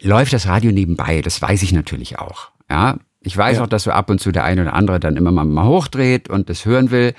läuft 0.00 0.32
das 0.32 0.46
Radio 0.46 0.72
nebenbei. 0.72 1.22
Das 1.22 1.40
weiß 1.40 1.62
ich 1.62 1.72
natürlich 1.72 2.18
auch. 2.18 2.50
Ja, 2.70 2.98
ich 3.20 3.36
weiß 3.36 3.56
ja. 3.56 3.64
auch, 3.64 3.66
dass 3.66 3.84
so 3.84 3.90
ab 3.90 4.10
und 4.10 4.20
zu 4.20 4.32
der 4.32 4.44
eine 4.44 4.62
oder 4.62 4.74
andere 4.74 5.00
dann 5.00 5.16
immer 5.16 5.32
mal, 5.32 5.44
mal 5.44 5.66
hochdreht 5.66 6.28
und 6.28 6.48
das 6.48 6.64
hören 6.64 6.90
will. 6.90 7.14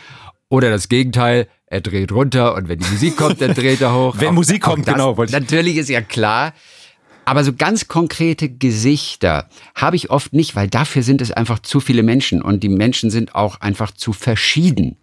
Oder 0.50 0.69
das 0.69 0.88
Gegenteil, 0.88 1.47
er 1.65 1.81
dreht 1.81 2.12
runter 2.13 2.55
und 2.55 2.69
wenn 2.69 2.79
die 2.79 2.89
Musik 2.89 3.17
kommt, 3.17 3.41
dann 3.41 3.53
dreht 3.53 3.81
er 3.81 3.93
hoch. 3.93 4.15
wenn 4.19 4.29
auch, 4.29 4.33
Musik 4.33 4.62
kommt, 4.62 4.88
das, 4.88 4.93
genau. 4.93 5.15
Natürlich 5.29 5.75
ist 5.77 5.89
ja 5.89 6.01
klar. 6.01 6.53
Aber 7.25 7.43
so 7.43 7.51
ganz 7.51 7.89
konkrete 7.89 8.47
Gesichter 8.47 9.50
habe 9.75 9.97
ich 9.97 10.09
oft 10.09 10.31
nicht, 10.31 10.55
weil 10.55 10.69
dafür 10.69 11.03
sind 11.03 11.21
es 11.21 11.29
einfach 11.29 11.59
zu 11.59 11.81
viele 11.81 12.01
Menschen 12.01 12.41
und 12.41 12.63
die 12.63 12.69
Menschen 12.69 13.09
sind 13.09 13.36
auch 13.36 13.59
einfach 13.59 13.91
zu 13.91 14.13
verschieden. 14.13 14.95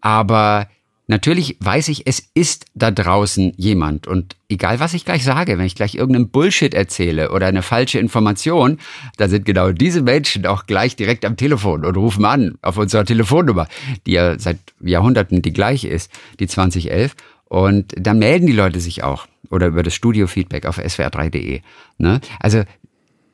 Aber 0.00 0.68
Natürlich 1.06 1.58
weiß 1.60 1.88
ich, 1.88 2.06
es 2.06 2.30
ist 2.32 2.64
da 2.72 2.90
draußen 2.90 3.52
jemand 3.58 4.06
und 4.06 4.36
egal 4.48 4.80
was 4.80 4.94
ich 4.94 5.04
gleich 5.04 5.22
sage, 5.22 5.58
wenn 5.58 5.66
ich 5.66 5.74
gleich 5.74 5.96
irgendeinen 5.96 6.30
Bullshit 6.30 6.72
erzähle 6.72 7.30
oder 7.30 7.46
eine 7.46 7.60
falsche 7.60 7.98
Information, 7.98 8.78
dann 9.18 9.28
sind 9.28 9.44
genau 9.44 9.70
diese 9.72 10.00
Menschen 10.00 10.46
auch 10.46 10.64
gleich 10.64 10.96
direkt 10.96 11.26
am 11.26 11.36
Telefon 11.36 11.84
und 11.84 11.98
rufen 11.98 12.24
an 12.24 12.56
auf 12.62 12.78
unserer 12.78 13.04
Telefonnummer, 13.04 13.68
die 14.06 14.12
ja 14.12 14.38
seit 14.38 14.58
Jahrhunderten 14.80 15.42
die 15.42 15.52
gleiche 15.52 15.88
ist, 15.88 16.10
die 16.40 16.46
2011 16.46 17.14
und 17.44 17.92
dann 17.98 18.18
melden 18.18 18.46
die 18.46 18.52
Leute 18.52 18.80
sich 18.80 19.02
auch 19.02 19.26
oder 19.50 19.66
über 19.66 19.82
das 19.82 19.94
Studio-Feedback 19.94 20.64
auf 20.64 20.78
swr3.de. 20.78 21.60
Ne? 21.98 22.20
Also 22.40 22.62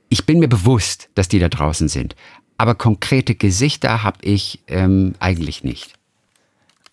ich 0.09 0.27
bin 0.27 0.41
mir 0.41 0.49
bewusst, 0.49 1.09
dass 1.15 1.29
die 1.29 1.39
da 1.39 1.49
draußen 1.49 1.87
sind, 1.87 2.17
aber 2.59 2.75
konkrete 2.75 3.37
Gesichter 3.37 4.03
habe 4.03 4.19
ich 4.23 4.59
ähm, 4.67 5.15
eigentlich 5.21 5.62
nicht. 5.62 6.00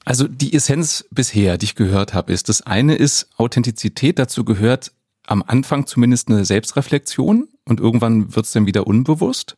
Also 0.08 0.26
die 0.26 0.54
Essenz 0.54 1.04
bisher, 1.12 1.58
die 1.58 1.66
ich 1.66 1.76
gehört 1.76 2.14
habe, 2.14 2.32
ist, 2.32 2.48
das 2.48 2.62
eine 2.62 2.96
ist 2.96 3.28
Authentizität, 3.36 4.18
dazu 4.18 4.46
gehört 4.46 4.94
am 5.26 5.44
Anfang 5.46 5.86
zumindest 5.86 6.30
eine 6.30 6.46
Selbstreflexion 6.46 7.50
und 7.66 7.82
irgendwann 7.82 8.34
wird 8.34 8.46
es 8.46 8.54
dann 8.54 8.66
wieder 8.66 8.88
unbewusst. 8.88 9.58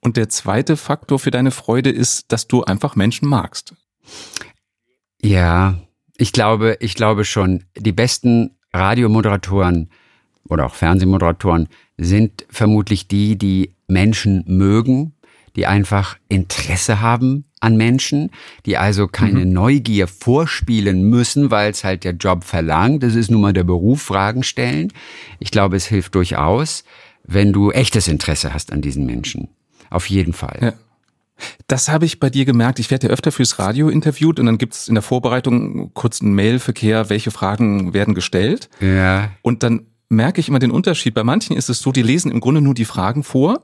Und 0.00 0.18
der 0.18 0.28
zweite 0.28 0.76
Faktor 0.76 1.18
für 1.18 1.30
deine 1.30 1.50
Freude 1.50 1.88
ist, 1.88 2.30
dass 2.30 2.46
du 2.46 2.62
einfach 2.62 2.94
Menschen 2.94 3.26
magst. 3.26 3.74
Ja, 5.22 5.78
ich 6.18 6.32
glaube, 6.32 6.76
ich 6.80 6.94
glaube 6.94 7.24
schon, 7.24 7.64
die 7.74 7.92
besten 7.92 8.58
Radiomoderatoren 8.74 9.88
oder 10.46 10.66
auch 10.66 10.74
Fernsehmoderatoren 10.74 11.70
sind 11.96 12.44
vermutlich 12.50 13.08
die, 13.08 13.38
die 13.38 13.76
Menschen 13.88 14.44
mögen, 14.46 15.14
die 15.56 15.66
einfach 15.66 16.16
Interesse 16.28 17.00
haben 17.00 17.44
an 17.60 17.76
Menschen, 17.76 18.30
die 18.66 18.78
also 18.78 19.06
keine 19.06 19.44
mhm. 19.44 19.52
Neugier 19.52 20.06
vorspielen 20.08 21.02
müssen, 21.02 21.50
weil 21.50 21.70
es 21.70 21.84
halt 21.84 22.04
der 22.04 22.12
Job 22.12 22.44
verlangt. 22.44 23.02
Das 23.02 23.14
ist 23.14 23.30
nun 23.30 23.42
mal 23.42 23.52
der 23.52 23.64
Beruf, 23.64 24.02
Fragen 24.02 24.42
stellen. 24.42 24.92
Ich 25.38 25.50
glaube, 25.50 25.76
es 25.76 25.86
hilft 25.86 26.14
durchaus, 26.14 26.84
wenn 27.24 27.52
du 27.52 27.70
echtes 27.70 28.08
Interesse 28.08 28.54
hast 28.54 28.72
an 28.72 28.80
diesen 28.80 29.04
Menschen. 29.04 29.48
Auf 29.90 30.08
jeden 30.08 30.32
Fall. 30.32 30.58
Ja. 30.60 30.72
Das 31.66 31.88
habe 31.88 32.04
ich 32.04 32.20
bei 32.20 32.30
dir 32.30 32.44
gemerkt. 32.44 32.78
Ich 32.78 32.90
werde 32.90 33.08
ja 33.08 33.12
öfter 33.12 33.32
fürs 33.32 33.58
Radio 33.58 33.88
interviewt 33.88 34.38
und 34.38 34.46
dann 34.46 34.58
gibt 34.58 34.74
es 34.74 34.88
in 34.88 34.94
der 34.94 35.02
Vorbereitung 35.02 35.92
kurz 35.94 36.20
einen 36.20 36.34
Mailverkehr, 36.34 37.08
welche 37.08 37.30
Fragen 37.30 37.94
werden 37.94 38.14
gestellt. 38.14 38.68
Ja. 38.80 39.30
Und 39.42 39.62
dann 39.62 39.86
merke 40.08 40.40
ich 40.40 40.48
immer 40.48 40.58
den 40.58 40.70
Unterschied. 40.70 41.14
Bei 41.14 41.24
manchen 41.24 41.56
ist 41.56 41.70
es 41.70 41.80
so, 41.80 41.92
die 41.92 42.02
lesen 42.02 42.30
im 42.30 42.40
Grunde 42.40 42.60
nur 42.60 42.74
die 42.74 42.84
Fragen 42.84 43.22
vor. 43.22 43.62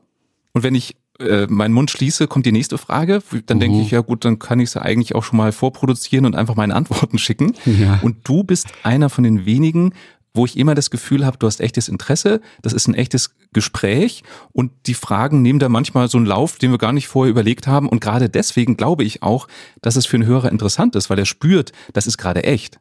Und 0.52 0.62
wenn 0.62 0.74
ich 0.74 0.96
äh, 1.20 1.46
meinen 1.48 1.74
Mund 1.74 1.90
schließe, 1.90 2.26
kommt 2.26 2.46
die 2.46 2.52
nächste 2.52 2.78
Frage. 2.78 3.22
Dann 3.46 3.58
uh. 3.58 3.60
denke 3.60 3.80
ich, 3.80 3.90
ja 3.90 4.00
gut, 4.00 4.24
dann 4.24 4.38
kann 4.38 4.60
ich 4.60 4.70
sie 4.70 4.80
eigentlich 4.80 5.14
auch 5.14 5.24
schon 5.24 5.36
mal 5.36 5.52
vorproduzieren 5.52 6.26
und 6.26 6.34
einfach 6.34 6.56
meine 6.56 6.74
Antworten 6.74 7.18
schicken. 7.18 7.54
Ja. 7.64 8.00
Und 8.02 8.28
du 8.28 8.44
bist 8.44 8.68
einer 8.82 9.10
von 9.10 9.24
den 9.24 9.46
wenigen, 9.46 9.92
wo 10.36 10.44
ich 10.44 10.56
immer 10.56 10.74
das 10.74 10.90
Gefühl 10.90 11.24
habe, 11.24 11.38
du 11.38 11.46
hast 11.46 11.60
echtes 11.60 11.88
Interesse, 11.88 12.40
das 12.62 12.72
ist 12.72 12.86
ein 12.86 12.94
echtes 12.94 13.34
Gespräch 13.52 14.22
und 14.52 14.70
die 14.86 14.94
Fragen 14.94 15.42
nehmen 15.42 15.58
da 15.58 15.68
manchmal 15.68 16.08
so 16.08 16.18
einen 16.18 16.26
Lauf, 16.26 16.58
den 16.58 16.70
wir 16.70 16.78
gar 16.78 16.92
nicht 16.92 17.08
vorher 17.08 17.30
überlegt 17.30 17.66
haben. 17.66 17.88
Und 17.88 18.00
gerade 18.00 18.28
deswegen 18.28 18.76
glaube 18.76 19.02
ich 19.02 19.22
auch, 19.22 19.48
dass 19.80 19.96
es 19.96 20.06
für 20.06 20.16
einen 20.16 20.26
Hörer 20.26 20.52
interessant 20.52 20.94
ist, 20.94 21.08
weil 21.08 21.18
er 21.18 21.24
spürt, 21.24 21.72
das 21.94 22.06
ist 22.06 22.18
gerade 22.18 22.44
echt. 22.44 22.78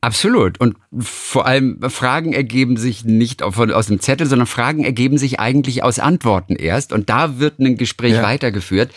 Absolut. 0.00 0.60
Und 0.60 0.76
vor 0.98 1.46
allem 1.46 1.80
Fragen 1.88 2.32
ergeben 2.32 2.76
sich 2.76 3.04
nicht 3.04 3.42
aus 3.42 3.86
dem 3.86 3.98
Zettel, 3.98 4.26
sondern 4.26 4.46
Fragen 4.46 4.84
ergeben 4.84 5.18
sich 5.18 5.40
eigentlich 5.40 5.82
aus 5.82 5.98
Antworten 5.98 6.54
erst. 6.54 6.92
Und 6.92 7.10
da 7.10 7.38
wird 7.40 7.58
ein 7.58 7.76
Gespräch 7.76 8.12
ja. 8.12 8.22
weitergeführt. 8.22 8.92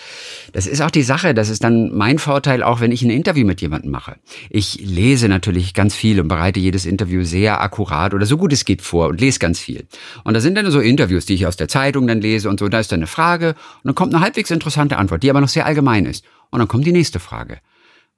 Das 0.54 0.68
ist 0.68 0.82
auch 0.82 0.92
die 0.92 1.02
Sache. 1.02 1.34
Das 1.34 1.50
ist 1.50 1.64
dann 1.64 1.96
mein 1.96 2.20
Vorteil, 2.20 2.62
auch 2.62 2.80
wenn 2.80 2.92
ich 2.92 3.02
ein 3.02 3.10
Interview 3.10 3.46
mit 3.46 3.62
jemandem 3.62 3.92
mache. 3.92 4.18
Ich 4.50 4.80
lese 4.82 5.30
natürlich 5.30 5.74
ganz 5.74 5.96
viel 5.96 6.20
und 6.20 6.28
bereite 6.28 6.60
jedes 6.60 6.86
Interview 6.86 7.24
sehr 7.24 7.62
akkurat 7.62 8.14
oder 8.14 8.26
so 8.26 8.38
gut 8.38 8.54
es 8.54 8.66
geht 8.66 8.82
vor 8.82 9.08
und 9.08 9.20
lese 9.20 9.40
ganz 9.40 9.60
viel. 9.60 9.88
Und 10.24 10.36
da 10.36 10.42
sind 10.42 10.56
dann 10.56 10.70
so 10.70 10.80
Interviews, 10.80 11.26
die 11.26 11.34
ich 11.34 11.48
aus 11.48 11.58
der 11.58 11.70
Zeitung 11.70 12.06
dann 12.08 12.22
lese 12.22 12.50
und 12.50 12.60
so. 12.60 12.70
Da 12.70 12.80
ist 12.80 12.92
dann 12.92 13.00
eine 13.00 13.08
Frage 13.08 13.50
und 13.50 13.86
dann 13.86 13.96
kommt 13.96 14.14
eine 14.14 14.24
halbwegs 14.24 14.52
interessante 14.52 14.98
Antwort, 14.98 15.24
die 15.24 15.30
aber 15.30 15.42
noch 15.42 15.48
sehr 15.48 15.66
allgemein 15.66 16.06
ist. 16.06 16.24
Und 16.52 16.60
dann 16.60 16.68
kommt 16.68 16.86
die 16.86 16.92
nächste 16.92 17.20
Frage. 17.20 17.60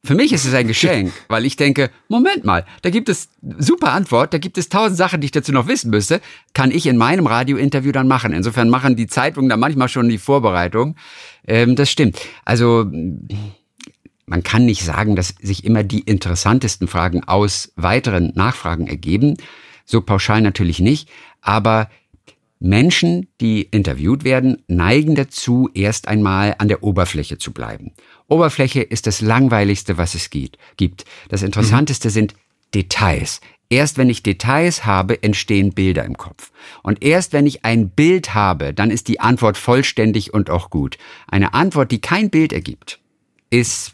Für 0.03 0.15
mich 0.15 0.33
ist 0.33 0.45
es 0.45 0.53
ein 0.55 0.67
Geschenk, 0.67 1.13
weil 1.27 1.45
ich 1.45 1.57
denke, 1.57 1.91
Moment 2.07 2.43
mal, 2.43 2.65
da 2.81 2.89
gibt 2.89 3.07
es 3.07 3.29
super 3.59 3.93
Antwort, 3.93 4.33
da 4.33 4.39
gibt 4.39 4.57
es 4.57 4.67
tausend 4.67 4.97
Sachen, 4.97 5.21
die 5.21 5.25
ich 5.25 5.31
dazu 5.31 5.51
noch 5.51 5.67
wissen 5.67 5.91
müsste, 5.91 6.21
kann 6.53 6.71
ich 6.71 6.87
in 6.87 6.97
meinem 6.97 7.27
Radiointerview 7.27 7.91
dann 7.91 8.07
machen. 8.07 8.33
Insofern 8.33 8.69
machen 8.69 8.95
die 8.95 9.07
Zeitungen 9.07 9.49
da 9.49 9.57
manchmal 9.57 9.89
schon 9.89 10.09
die 10.09 10.17
Vorbereitung. 10.17 10.95
Ähm, 11.47 11.75
das 11.75 11.91
stimmt. 11.91 12.19
Also 12.45 12.89
man 14.25 14.43
kann 14.43 14.65
nicht 14.65 14.83
sagen, 14.83 15.15
dass 15.15 15.35
sich 15.41 15.65
immer 15.65 15.83
die 15.83 15.99
interessantesten 15.99 16.87
Fragen 16.87 17.23
aus 17.23 17.71
weiteren 17.75 18.31
Nachfragen 18.33 18.87
ergeben. 18.87 19.37
So 19.85 20.01
pauschal 20.01 20.41
natürlich 20.41 20.79
nicht, 20.79 21.09
aber 21.41 21.89
Menschen, 22.61 23.27
die 23.41 23.63
interviewt 23.63 24.23
werden, 24.23 24.61
neigen 24.67 25.15
dazu, 25.15 25.69
erst 25.73 26.07
einmal 26.07 26.55
an 26.59 26.67
der 26.67 26.83
Oberfläche 26.83 27.39
zu 27.39 27.51
bleiben. 27.51 27.91
Oberfläche 28.27 28.81
ist 28.81 29.07
das 29.07 29.21
Langweiligste, 29.21 29.97
was 29.97 30.13
es 30.13 30.29
gibt. 30.29 31.05
Das 31.29 31.41
Interessanteste 31.41 32.09
mhm. 32.09 32.13
sind 32.13 32.35
Details. 32.75 33.41
Erst 33.69 33.97
wenn 33.97 34.09
ich 34.09 34.21
Details 34.21 34.85
habe, 34.85 35.23
entstehen 35.23 35.73
Bilder 35.73 36.05
im 36.05 36.17
Kopf. 36.17 36.51
Und 36.83 37.03
erst 37.03 37.33
wenn 37.33 37.47
ich 37.47 37.65
ein 37.65 37.89
Bild 37.89 38.35
habe, 38.35 38.73
dann 38.73 38.91
ist 38.91 39.07
die 39.07 39.19
Antwort 39.19 39.57
vollständig 39.57 40.33
und 40.33 40.51
auch 40.51 40.69
gut. 40.69 40.97
Eine 41.27 41.55
Antwort, 41.55 41.91
die 41.91 42.01
kein 42.01 42.29
Bild 42.29 42.53
ergibt, 42.53 42.99
ist 43.49 43.93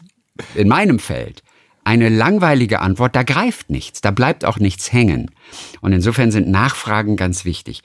in 0.54 0.68
meinem 0.68 0.98
Feld 0.98 1.42
eine 1.88 2.10
langweilige 2.10 2.80
Antwort, 2.80 3.16
da 3.16 3.22
greift 3.22 3.70
nichts, 3.70 4.02
da 4.02 4.10
bleibt 4.10 4.44
auch 4.44 4.58
nichts 4.58 4.92
hängen. 4.92 5.30
Und 5.80 5.94
insofern 5.94 6.30
sind 6.30 6.46
Nachfragen 6.46 7.16
ganz 7.16 7.46
wichtig. 7.46 7.82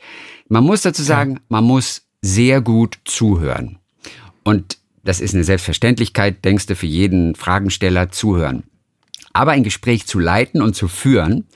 Man 0.54 0.66
muss 0.66 0.84
dazu 0.84 1.02
sagen, 1.02 1.40
man 1.50 1.64
muss 1.64 2.04
sehr 2.22 2.62
gut 2.62 3.00
zuhören. 3.06 3.80
Und 4.44 4.78
das 5.04 5.20
ist 5.20 5.34
eine 5.34 5.44
Selbstverständlichkeit, 5.44 6.46
denkst 6.46 6.68
du, 6.68 6.76
für 6.76 6.86
jeden 6.86 7.34
Fragensteller 7.34 8.12
zuhören. 8.12 8.62
Aber 9.34 9.54
ein 9.54 9.64
Gespräch 9.64 10.06
zu 10.06 10.20
leiten 10.20 10.62
und 10.62 10.76
zu 10.76 10.88
führen, 10.88 11.48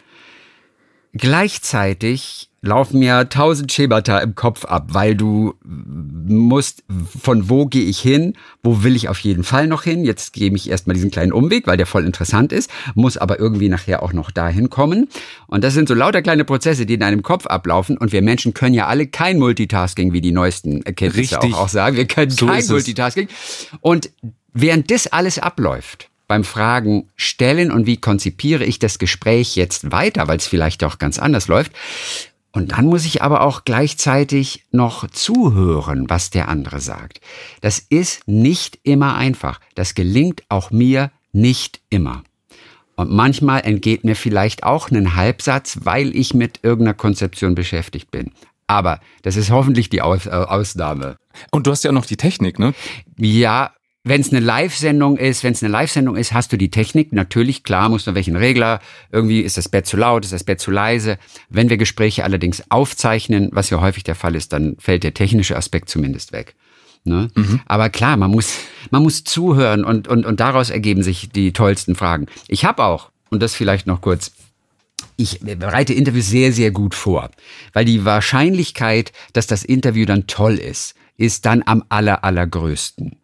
gleichzeitig 1.14 2.50
laufen 2.68 3.02
ja 3.02 3.24
tausend 3.24 3.72
Schemata 3.72 4.20
im 4.20 4.36
Kopf 4.36 4.66
ab, 4.66 4.90
weil 4.92 5.16
du 5.16 5.56
musst, 5.64 6.84
von 7.20 7.50
wo 7.50 7.66
gehe 7.66 7.86
ich 7.86 8.00
hin, 8.00 8.34
wo 8.62 8.84
will 8.84 8.96
ich 8.96 9.10
auf 9.10 9.20
jeden 9.20 9.44
Fall 9.44 9.68
noch 9.68 9.84
hin. 9.84 10.06
Jetzt 10.06 10.34
gehe 10.34 10.54
ich 10.54 10.70
erstmal 10.70 10.94
diesen 10.94 11.10
kleinen 11.10 11.32
Umweg, 11.32 11.66
weil 11.66 11.78
der 11.78 11.86
voll 11.86 12.06
interessant 12.06 12.52
ist, 12.52 12.70
muss 12.94 13.18
aber 13.18 13.40
irgendwie 13.40 13.70
nachher 13.70 14.04
auch 14.04 14.14
noch 14.14 14.30
dahin 14.30 14.70
kommen. 14.70 15.08
Und 15.48 15.64
das 15.64 15.74
sind 15.74 15.88
so 15.88 15.96
lauter 15.96 16.22
kleine 16.22 16.44
Prozesse, 16.44 16.86
die 16.86 16.96
in 16.96 17.00
deinem 17.00 17.24
Kopf 17.24 17.48
ablaufen. 17.48 17.98
Und 17.98 18.12
wir 18.12 18.22
Menschen 18.22 18.54
können 18.54 18.76
ja 18.76 18.88
alle 18.88 19.08
kein 19.08 19.40
Multitasking, 19.40 20.14
wie 20.14 20.22
die 20.22 20.32
neuesten 20.32 20.84
Erkenntnisse 20.84 21.42
auch, 21.42 21.54
auch, 21.54 21.70
sagen. 21.70 21.96
Wir 21.96 22.08
können 22.08 22.32
so 22.32 22.46
kein 22.46 22.68
Multitasking. 22.68 23.30
Und 23.82 24.12
während 24.54 24.92
das 24.92 25.08
alles 25.08 25.40
abläuft, 25.40 26.10
beim 26.28 26.44
Fragen 26.44 27.08
stellen 27.16 27.72
und 27.72 27.86
wie 27.86 27.98
konzipiere 27.98 28.66
ich 28.66 28.80
das 28.80 29.00
Gespräch 29.00 29.56
jetzt 29.56 29.92
weiter, 29.92 30.28
weil 30.28 30.38
es 30.38 30.48
vielleicht 30.48 30.84
auch 30.84 30.98
ganz 31.00 31.20
anders 31.20 31.48
läuft, 31.48 31.72
und 32.58 32.72
dann 32.72 32.88
muss 32.88 33.06
ich 33.06 33.22
aber 33.22 33.42
auch 33.42 33.66
gleichzeitig 33.66 34.66
noch 34.72 35.08
zuhören, 35.12 36.10
was 36.10 36.32
der 36.32 36.50
andere 36.50 36.82
sagt. 36.82 37.22
Das 37.62 37.78
ist 37.78 38.28
nicht 38.28 38.80
immer 38.82 39.16
einfach. 39.16 39.60
Das 39.76 39.94
gelingt 39.94 40.42
auch 40.50 40.72
mir 40.72 41.12
nicht 41.32 41.82
immer. 41.92 42.24
Und 42.96 43.12
manchmal 43.12 43.62
entgeht 43.62 44.04
mir 44.04 44.16
vielleicht 44.16 44.64
auch 44.64 44.90
ein 44.90 45.16
Halbsatz, 45.16 45.82
weil 45.84 46.16
ich 46.16 46.34
mit 46.34 46.62
irgendeiner 46.64 46.96
Konzeption 46.96 47.54
beschäftigt 47.54 48.10
bin. 48.10 48.32
Aber 48.66 49.02
das 49.22 49.36
ist 49.36 49.52
hoffentlich 49.52 49.90
die 49.90 50.02
Aus 50.02 50.26
äh, 50.26 50.32
Ausnahme. 50.32 51.18
Und 51.52 51.68
du 51.68 51.72
hast 51.72 51.84
ja 51.84 51.92
auch 51.92 51.96
noch 51.96 52.08
die 52.08 52.18
Technik, 52.18 52.58
ne? 52.58 52.74
Ja, 53.20 53.72
wenn 54.08 54.22
es 54.22 54.32
eine 54.32 54.40
Live-Sendung 54.40 55.18
ist, 55.18 55.44
wenn 55.44 55.54
es 55.54 55.64
eine 55.64 55.72
Live-Sendung 55.72 56.16
ist, 56.16 56.34
hast 56.34 56.52
du 56.52 56.58
die 56.58 56.72
Technik. 56.72 57.14
Natürlich, 57.14 57.64
klar, 57.64 57.90
musst 57.90 58.08
du 58.08 58.16
welchen 58.16 58.36
Regler. 58.36 58.80
Irgendwie 59.12 59.42
ist 59.42 59.58
das 59.58 59.70
Bett 59.70 59.86
zu 59.86 59.98
laut, 59.98 60.26
ist 60.26 60.34
das 60.34 60.44
Bett 60.44 60.60
zu 60.60 60.72
leise. 60.72 61.18
Wenn 61.50 61.70
wir 61.70 61.78
Gespräche 61.78 62.24
allerdings 62.24 62.64
aufzeichnen, 62.70 63.50
was 63.52 63.70
ja 63.70 63.82
häufig 63.82 64.04
der 64.04 64.16
Fall 64.16 64.36
ist, 64.36 64.54
dann 64.54 64.76
fällt 64.80 65.04
der 65.04 65.14
technische 65.14 65.56
Aspekt 65.56 65.90
zumindest 65.90 66.32
weg. 66.32 66.56
Ne? 67.04 67.30
Mhm. 67.36 67.62
Aber 67.66 67.90
klar, 67.90 68.18
man 68.18 68.32
muss, 68.32 68.54
man 68.92 69.04
muss 69.04 69.24
zuhören 69.24 69.84
und, 69.84 70.08
und, 70.08 70.26
und 70.26 70.40
daraus 70.40 70.70
ergeben 70.70 71.04
sich 71.04 71.30
die 71.30 71.54
tollsten 71.54 71.96
Fragen. 71.96 72.28
Ich 72.48 72.66
habe 72.66 72.84
auch, 72.84 73.12
und 73.30 73.42
das 73.42 73.56
vielleicht 73.56 73.88
noch 73.88 74.02
kurz, 74.02 74.32
ich 75.16 75.40
bereite 75.40 75.94
Interviews 75.94 76.28
sehr, 76.28 76.52
sehr 76.52 76.72
gut 76.72 76.94
vor, 76.94 77.32
weil 77.74 77.86
die 77.86 78.06
Wahrscheinlichkeit, 78.06 79.12
dass 79.34 79.48
das 79.48 79.64
Interview 79.64 80.06
dann 80.06 80.28
toll 80.28 80.56
ist, 80.56 80.96
ist 81.18 81.46
dann 81.46 81.64
am 81.66 81.84
aller, 81.90 82.24
allergrößten. 82.24 83.16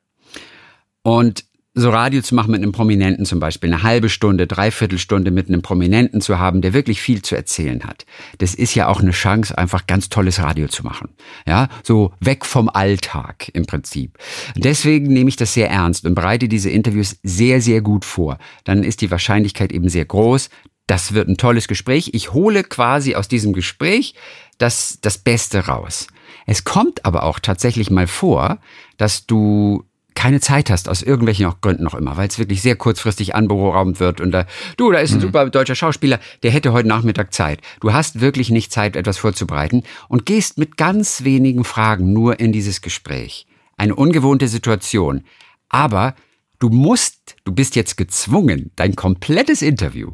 Und 1.03 1.45
so 1.75 1.89
Radio 1.89 2.21
zu 2.21 2.35
machen 2.35 2.51
mit 2.51 2.61
einem 2.61 2.71
Prominenten 2.71 3.25
zum 3.25 3.39
Beispiel, 3.39 3.73
eine 3.73 3.81
halbe 3.81 4.09
Stunde, 4.09 4.45
dreiviertel 4.45 4.99
Stunde 4.99 5.31
mit 5.31 5.47
einem 5.47 5.63
Prominenten 5.63 6.21
zu 6.21 6.37
haben, 6.37 6.61
der 6.61 6.73
wirklich 6.73 7.01
viel 7.01 7.23
zu 7.23 7.35
erzählen 7.35 7.83
hat. 7.83 8.05
Das 8.37 8.53
ist 8.53 8.75
ja 8.75 8.87
auch 8.87 8.99
eine 8.99 9.11
Chance, 9.11 9.57
einfach 9.57 9.87
ganz 9.87 10.09
tolles 10.09 10.39
Radio 10.39 10.67
zu 10.67 10.83
machen. 10.83 11.09
Ja, 11.47 11.69
so 11.81 12.13
weg 12.19 12.45
vom 12.45 12.69
Alltag 12.69 13.49
im 13.53 13.65
Prinzip. 13.65 14.19
Deswegen 14.55 15.07
nehme 15.07 15.29
ich 15.29 15.35
das 15.35 15.55
sehr 15.55 15.69
ernst 15.69 16.05
und 16.05 16.13
bereite 16.13 16.47
diese 16.47 16.69
Interviews 16.69 17.17
sehr, 17.23 17.59
sehr 17.59 17.81
gut 17.81 18.05
vor. 18.05 18.37
Dann 18.65 18.83
ist 18.83 19.01
die 19.01 19.09
Wahrscheinlichkeit 19.09 19.71
eben 19.71 19.89
sehr 19.89 20.05
groß. 20.05 20.49
Das 20.85 21.13
wird 21.13 21.27
ein 21.27 21.37
tolles 21.37 21.67
Gespräch. 21.67 22.11
Ich 22.13 22.33
hole 22.33 22.63
quasi 22.63 23.15
aus 23.15 23.27
diesem 23.27 23.51
Gespräch 23.51 24.13
das, 24.59 24.99
das 25.01 25.17
Beste 25.17 25.65
raus. 25.65 26.07
Es 26.45 26.65
kommt 26.65 27.03
aber 27.03 27.23
auch 27.23 27.39
tatsächlich 27.39 27.89
mal 27.89 28.05
vor, 28.05 28.59
dass 28.97 29.25
du 29.25 29.85
keine 30.23 30.39
Zeit 30.39 30.69
hast, 30.69 30.87
aus 30.87 31.01
irgendwelchen 31.01 31.51
Gründen 31.59 31.83
noch 31.83 31.95
immer, 31.95 32.15
weil 32.15 32.29
es 32.29 32.39
wirklich 32.39 32.61
sehr 32.61 32.77
kurzfristig 32.77 33.35
anberaumt 33.35 33.99
wird 33.99 34.21
und 34.21 34.31
da, 34.31 34.45
du, 34.77 34.89
da 34.89 34.99
ist 34.99 35.11
ein 35.11 35.17
mhm. 35.17 35.23
super 35.23 35.49
deutscher 35.49 35.75
Schauspieler, 35.75 36.17
der 36.43 36.51
hätte 36.51 36.71
heute 36.71 36.87
Nachmittag 36.87 37.33
Zeit. 37.33 37.59
Du 37.81 37.91
hast 37.91 38.21
wirklich 38.21 38.49
nicht 38.49 38.71
Zeit, 38.71 38.95
etwas 38.95 39.17
vorzubereiten 39.17 39.83
und 40.07 40.25
gehst 40.25 40.57
mit 40.57 40.77
ganz 40.77 41.25
wenigen 41.25 41.65
Fragen 41.65 42.13
nur 42.13 42.39
in 42.39 42.53
dieses 42.53 42.81
Gespräch. 42.81 43.47
Eine 43.75 43.95
ungewohnte 43.95 44.47
Situation. 44.47 45.25
Aber 45.67 46.15
du 46.59 46.69
musst, 46.69 47.35
du 47.43 47.51
bist 47.51 47.75
jetzt 47.75 47.97
gezwungen, 47.97 48.71
dein 48.77 48.95
komplettes 48.95 49.61
Interview 49.61 50.13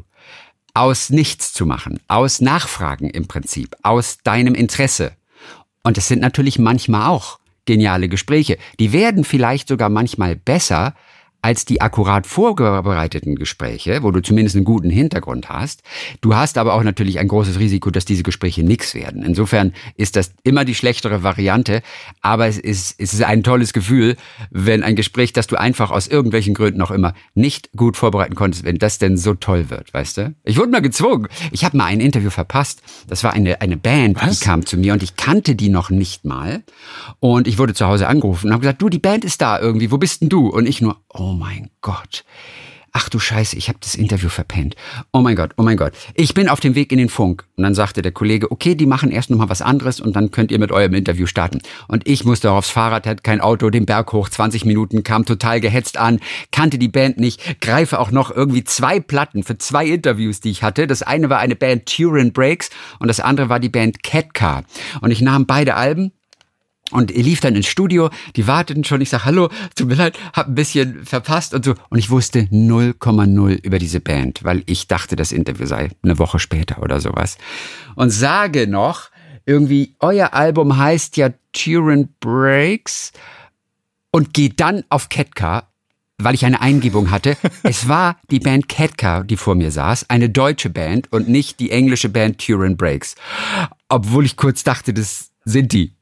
aus 0.74 1.10
nichts 1.10 1.52
zu 1.52 1.66
machen, 1.66 2.00
aus 2.08 2.40
Nachfragen 2.40 3.10
im 3.10 3.28
Prinzip, 3.28 3.76
aus 3.84 4.18
deinem 4.24 4.56
Interesse. 4.56 5.12
Und 5.84 5.98
es 5.98 6.08
sind 6.08 6.20
natürlich 6.20 6.58
manchmal 6.58 7.06
auch 7.06 7.38
geniale 7.64 8.08
Gespräche. 8.08 8.58
Die 8.78 8.92
werden 8.92 9.24
vielleicht 9.24 9.68
sogar 9.68 9.88
manchmal 9.88 10.36
besser, 10.36 10.94
als 11.42 11.64
die 11.64 11.80
akkurat 11.80 12.26
vorbereiteten 12.26 13.36
Gespräche, 13.36 14.02
wo 14.02 14.10
du 14.10 14.20
zumindest 14.20 14.56
einen 14.56 14.64
guten 14.64 14.90
Hintergrund 14.90 15.48
hast. 15.48 15.82
Du 16.20 16.34
hast 16.34 16.58
aber 16.58 16.74
auch 16.74 16.82
natürlich 16.82 17.18
ein 17.18 17.28
großes 17.28 17.58
Risiko, 17.58 17.90
dass 17.90 18.04
diese 18.04 18.22
Gespräche 18.22 18.62
nichts 18.62 18.94
werden. 18.94 19.22
Insofern 19.22 19.72
ist 19.96 20.16
das 20.16 20.32
immer 20.42 20.64
die 20.64 20.74
schlechtere 20.74 21.22
Variante, 21.22 21.82
aber 22.20 22.46
es 22.46 22.58
ist, 22.58 22.94
es 22.98 23.14
ist 23.14 23.22
ein 23.22 23.42
tolles 23.42 23.72
Gefühl, 23.72 24.16
wenn 24.50 24.82
ein 24.82 24.96
Gespräch, 24.96 25.32
das 25.32 25.46
du 25.46 25.58
einfach 25.58 25.90
aus 25.90 26.06
irgendwelchen 26.08 26.54
Gründen 26.54 26.82
auch 26.82 26.90
immer 26.90 27.14
nicht 27.34 27.70
gut 27.76 27.96
vorbereiten 27.96 28.34
konntest, 28.34 28.64
wenn 28.64 28.76
das 28.76 28.98
denn 28.98 29.16
so 29.16 29.34
toll 29.34 29.70
wird, 29.70 29.92
weißt 29.94 30.18
du? 30.18 30.34
Ich 30.44 30.56
wurde 30.56 30.70
mal 30.70 30.82
gezwungen. 30.82 31.28
Ich 31.52 31.64
habe 31.64 31.76
mal 31.76 31.86
ein 31.86 32.00
Interview 32.00 32.30
verpasst. 32.30 32.82
Das 33.08 33.24
war 33.24 33.32
eine, 33.32 33.60
eine 33.60 33.76
Band, 33.76 34.16
Was? 34.20 34.38
die 34.38 34.44
kam 34.44 34.66
zu 34.66 34.76
mir 34.76 34.92
und 34.92 35.02
ich 35.02 35.16
kannte 35.16 35.54
die 35.54 35.68
noch 35.68 35.90
nicht 35.90 36.24
mal. 36.24 36.62
Und 37.18 37.48
ich 37.48 37.58
wurde 37.58 37.74
zu 37.74 37.86
Hause 37.86 38.08
angerufen 38.08 38.46
und 38.46 38.52
habe 38.52 38.62
gesagt, 38.62 38.82
du, 38.82 38.88
die 38.88 38.98
Band 38.98 39.24
ist 39.24 39.40
da 39.40 39.58
irgendwie, 39.58 39.90
wo 39.90 39.98
bist 39.98 40.22
denn 40.22 40.28
du? 40.28 40.48
Und 40.48 40.66
ich 40.66 40.80
nur, 40.80 41.00
oh 41.08 41.29
oh 41.30 41.34
mein 41.34 41.70
Gott. 41.80 42.24
Ach 42.92 43.08
du 43.08 43.20
Scheiße, 43.20 43.56
ich 43.56 43.68
habe 43.68 43.78
das 43.80 43.94
Interview 43.94 44.28
verpennt. 44.28 44.74
Oh 45.12 45.20
mein 45.20 45.36
Gott, 45.36 45.52
oh 45.56 45.62
mein 45.62 45.76
Gott. 45.76 45.92
Ich 46.14 46.34
bin 46.34 46.48
auf 46.48 46.58
dem 46.58 46.74
Weg 46.74 46.90
in 46.90 46.98
den 46.98 47.08
Funk. 47.08 47.44
Und 47.56 47.62
dann 47.62 47.76
sagte 47.76 48.02
der 48.02 48.10
Kollege, 48.10 48.50
okay, 48.50 48.74
die 48.74 48.86
machen 48.86 49.12
erst 49.12 49.30
nochmal 49.30 49.48
was 49.48 49.62
anderes 49.62 50.00
und 50.00 50.16
dann 50.16 50.32
könnt 50.32 50.50
ihr 50.50 50.58
mit 50.58 50.72
eurem 50.72 50.94
Interview 50.94 51.26
starten. 51.26 51.60
Und 51.86 52.08
ich 52.08 52.24
musste 52.24 52.50
aufs 52.50 52.70
Fahrrad, 52.70 53.06
hatte 53.06 53.22
kein 53.22 53.40
Auto, 53.40 53.70
den 53.70 53.86
Berg 53.86 54.12
hoch, 54.12 54.28
20 54.28 54.64
Minuten, 54.64 55.04
kam 55.04 55.24
total 55.24 55.60
gehetzt 55.60 55.98
an, 55.98 56.18
kannte 56.50 56.78
die 56.78 56.88
Band 56.88 57.20
nicht, 57.20 57.60
greife 57.60 58.00
auch 58.00 58.10
noch 58.10 58.32
irgendwie 58.32 58.64
zwei 58.64 58.98
Platten 58.98 59.44
für 59.44 59.56
zwei 59.56 59.86
Interviews, 59.86 60.40
die 60.40 60.50
ich 60.50 60.64
hatte. 60.64 60.88
Das 60.88 61.02
eine 61.02 61.30
war 61.30 61.38
eine 61.38 61.54
Band 61.54 61.86
Turin 61.86 62.32
Breaks 62.32 62.70
und 62.98 63.06
das 63.06 63.20
andere 63.20 63.48
war 63.48 63.60
die 63.60 63.68
Band 63.68 64.02
Catcar. 64.02 64.64
Und 65.00 65.12
ich 65.12 65.20
nahm 65.20 65.46
beide 65.46 65.76
Alben, 65.76 66.10
und 66.90 67.10
er 67.10 67.22
lief 67.22 67.40
dann 67.40 67.54
ins 67.54 67.66
Studio, 67.66 68.10
die 68.36 68.46
warteten 68.46 68.84
schon, 68.84 69.00
ich 69.00 69.10
sag 69.10 69.24
hallo, 69.24 69.48
tut 69.76 69.88
mir 69.88 69.94
leid, 69.94 70.18
hab 70.32 70.48
ein 70.48 70.54
bisschen 70.54 71.04
verpasst 71.04 71.54
und 71.54 71.64
so. 71.64 71.74
Und 71.88 71.98
ich 71.98 72.10
wusste 72.10 72.40
0,0 72.40 73.62
über 73.62 73.78
diese 73.78 74.00
Band, 74.00 74.44
weil 74.44 74.62
ich 74.66 74.88
dachte, 74.88 75.16
das 75.16 75.32
Interview 75.32 75.66
sei 75.66 75.90
eine 76.02 76.18
Woche 76.18 76.38
später 76.38 76.82
oder 76.82 77.00
sowas. 77.00 77.38
Und 77.94 78.10
sage 78.10 78.66
noch, 78.66 79.10
irgendwie, 79.46 79.96
euer 80.00 80.34
Album 80.34 80.76
heißt 80.76 81.16
ja 81.16 81.30
Turin 81.52 82.08
Breaks 82.20 83.12
und 84.10 84.34
geht 84.34 84.60
dann 84.60 84.84
auf 84.88 85.08
Ketka, 85.08 85.68
weil 86.18 86.34
ich 86.34 86.44
eine 86.44 86.60
Eingebung 86.60 87.10
hatte. 87.10 87.36
es 87.62 87.88
war 87.88 88.16
die 88.30 88.40
Band 88.40 88.68
Ketka, 88.68 89.22
die 89.22 89.36
vor 89.36 89.54
mir 89.54 89.70
saß, 89.70 90.10
eine 90.10 90.28
deutsche 90.28 90.70
Band 90.70 91.12
und 91.12 91.28
nicht 91.28 91.60
die 91.60 91.70
englische 91.70 92.08
Band 92.08 92.44
Turin 92.44 92.76
Breaks. 92.76 93.14
Obwohl 93.88 94.24
ich 94.24 94.36
kurz 94.36 94.64
dachte, 94.64 94.92
das 94.92 95.30
sind 95.44 95.72
die. 95.72 95.94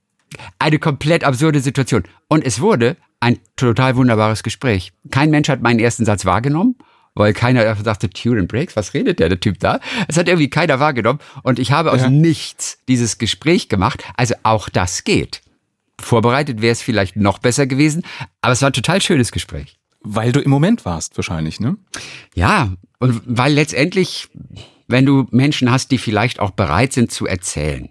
Eine 0.58 0.78
komplett 0.78 1.24
absurde 1.24 1.60
Situation. 1.60 2.04
Und 2.28 2.44
es 2.44 2.60
wurde 2.60 2.96
ein 3.20 3.38
total 3.56 3.96
wunderbares 3.96 4.42
Gespräch. 4.42 4.92
Kein 5.10 5.30
Mensch 5.30 5.48
hat 5.48 5.62
meinen 5.62 5.80
ersten 5.80 6.04
Satz 6.04 6.24
wahrgenommen, 6.24 6.76
weil 7.14 7.32
keiner 7.32 7.74
dachte, 7.74 8.10
Turin 8.10 8.46
Breaks, 8.46 8.76
was 8.76 8.94
redet 8.94 9.18
der, 9.18 9.28
der 9.28 9.40
Typ 9.40 9.58
da? 9.58 9.80
Es 10.06 10.16
hat 10.16 10.28
irgendwie 10.28 10.50
keiner 10.50 10.78
wahrgenommen. 10.78 11.18
Und 11.42 11.58
ich 11.58 11.72
habe 11.72 11.92
aus 11.92 12.02
ja. 12.02 12.10
nichts 12.10 12.78
dieses 12.88 13.18
Gespräch 13.18 13.68
gemacht. 13.68 14.04
Also 14.16 14.34
auch 14.44 14.68
das 14.68 15.04
geht. 15.04 15.42
Vorbereitet 16.00 16.62
wäre 16.62 16.72
es 16.72 16.80
vielleicht 16.82 17.16
noch 17.16 17.38
besser 17.38 17.66
gewesen, 17.66 18.04
aber 18.40 18.52
es 18.52 18.62
war 18.62 18.70
ein 18.70 18.74
total 18.74 19.02
schönes 19.02 19.32
Gespräch. 19.32 19.78
Weil 20.00 20.30
du 20.30 20.40
im 20.40 20.50
Moment 20.50 20.84
warst, 20.84 21.16
wahrscheinlich, 21.18 21.58
ne? 21.58 21.76
Ja, 22.36 22.72
und 23.00 23.20
weil 23.26 23.52
letztendlich, 23.52 24.28
wenn 24.86 25.04
du 25.04 25.26
Menschen 25.32 25.72
hast, 25.72 25.90
die 25.90 25.98
vielleicht 25.98 26.38
auch 26.38 26.52
bereit 26.52 26.92
sind 26.92 27.10
zu 27.10 27.26
erzählen, 27.26 27.88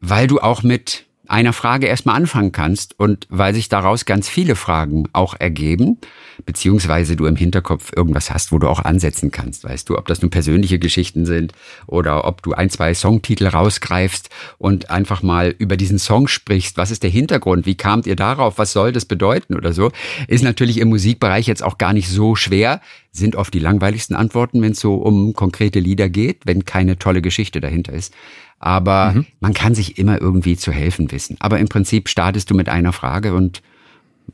weil 0.00 0.26
du 0.26 0.40
auch 0.40 0.64
mit 0.64 1.06
einer 1.30 1.52
Frage 1.52 1.86
erstmal 1.86 2.16
anfangen 2.16 2.52
kannst 2.52 2.98
und 2.98 3.26
weil 3.30 3.54
sich 3.54 3.68
daraus 3.68 4.04
ganz 4.04 4.28
viele 4.28 4.56
Fragen 4.56 5.04
auch 5.12 5.34
ergeben, 5.38 5.98
beziehungsweise 6.44 7.16
du 7.16 7.26
im 7.26 7.36
Hinterkopf 7.36 7.92
irgendwas 7.94 8.30
hast, 8.30 8.52
wo 8.52 8.58
du 8.58 8.68
auch 8.68 8.84
ansetzen 8.84 9.30
kannst, 9.30 9.64
weißt 9.64 9.88
du, 9.88 9.96
ob 9.96 10.06
das 10.06 10.22
nun 10.22 10.30
persönliche 10.30 10.78
Geschichten 10.78 11.26
sind 11.26 11.52
oder 11.86 12.24
ob 12.24 12.42
du 12.42 12.52
ein, 12.52 12.70
zwei 12.70 12.94
Songtitel 12.94 13.46
rausgreifst 13.46 14.30
und 14.58 14.90
einfach 14.90 15.22
mal 15.22 15.54
über 15.58 15.76
diesen 15.76 15.98
Song 15.98 16.28
sprichst, 16.28 16.76
was 16.76 16.90
ist 16.90 17.02
der 17.02 17.10
Hintergrund, 17.10 17.66
wie 17.66 17.76
kamt 17.76 18.06
ihr 18.06 18.16
darauf, 18.16 18.58
was 18.58 18.72
soll 18.72 18.92
das 18.92 19.04
bedeuten 19.04 19.54
oder 19.54 19.72
so, 19.72 19.92
ist 20.26 20.42
natürlich 20.42 20.78
im 20.78 20.88
Musikbereich 20.88 21.46
jetzt 21.46 21.62
auch 21.62 21.78
gar 21.78 21.92
nicht 21.92 22.08
so 22.08 22.34
schwer, 22.34 22.80
sind 23.12 23.36
oft 23.36 23.52
die 23.52 23.58
langweiligsten 23.58 24.14
Antworten, 24.16 24.62
wenn 24.62 24.72
es 24.72 24.80
so 24.80 24.94
um 24.94 25.32
konkrete 25.34 25.80
Lieder 25.80 26.08
geht, 26.08 26.46
wenn 26.46 26.64
keine 26.64 26.98
tolle 26.98 27.22
Geschichte 27.22 27.60
dahinter 27.60 27.92
ist. 27.92 28.14
Aber 28.60 29.12
mhm. 29.12 29.26
man 29.40 29.54
kann 29.54 29.74
sich 29.74 29.98
immer 29.98 30.20
irgendwie 30.20 30.56
zu 30.56 30.70
helfen 30.70 31.10
wissen. 31.10 31.36
Aber 31.40 31.58
im 31.58 31.68
Prinzip 31.68 32.08
startest 32.08 32.50
du 32.50 32.54
mit 32.54 32.68
einer 32.68 32.92
Frage 32.92 33.34
und, 33.34 33.62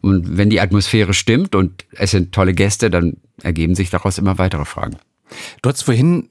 und 0.03 0.37
wenn 0.37 0.51
die 0.51 0.61
Atmosphäre 0.61 1.15
stimmt 1.15 1.55
und 1.55 1.87
es 1.93 2.11
sind 2.11 2.33
tolle 2.33 2.53
Gäste, 2.53 2.91
dann 2.91 3.17
ergeben 3.43 3.75
sich 3.75 3.89
daraus 3.89 4.19
immer 4.19 4.37
weitere 4.37 4.65
Fragen. 4.65 4.97
Du 5.63 5.71
hast 5.71 5.83
vorhin 5.83 6.29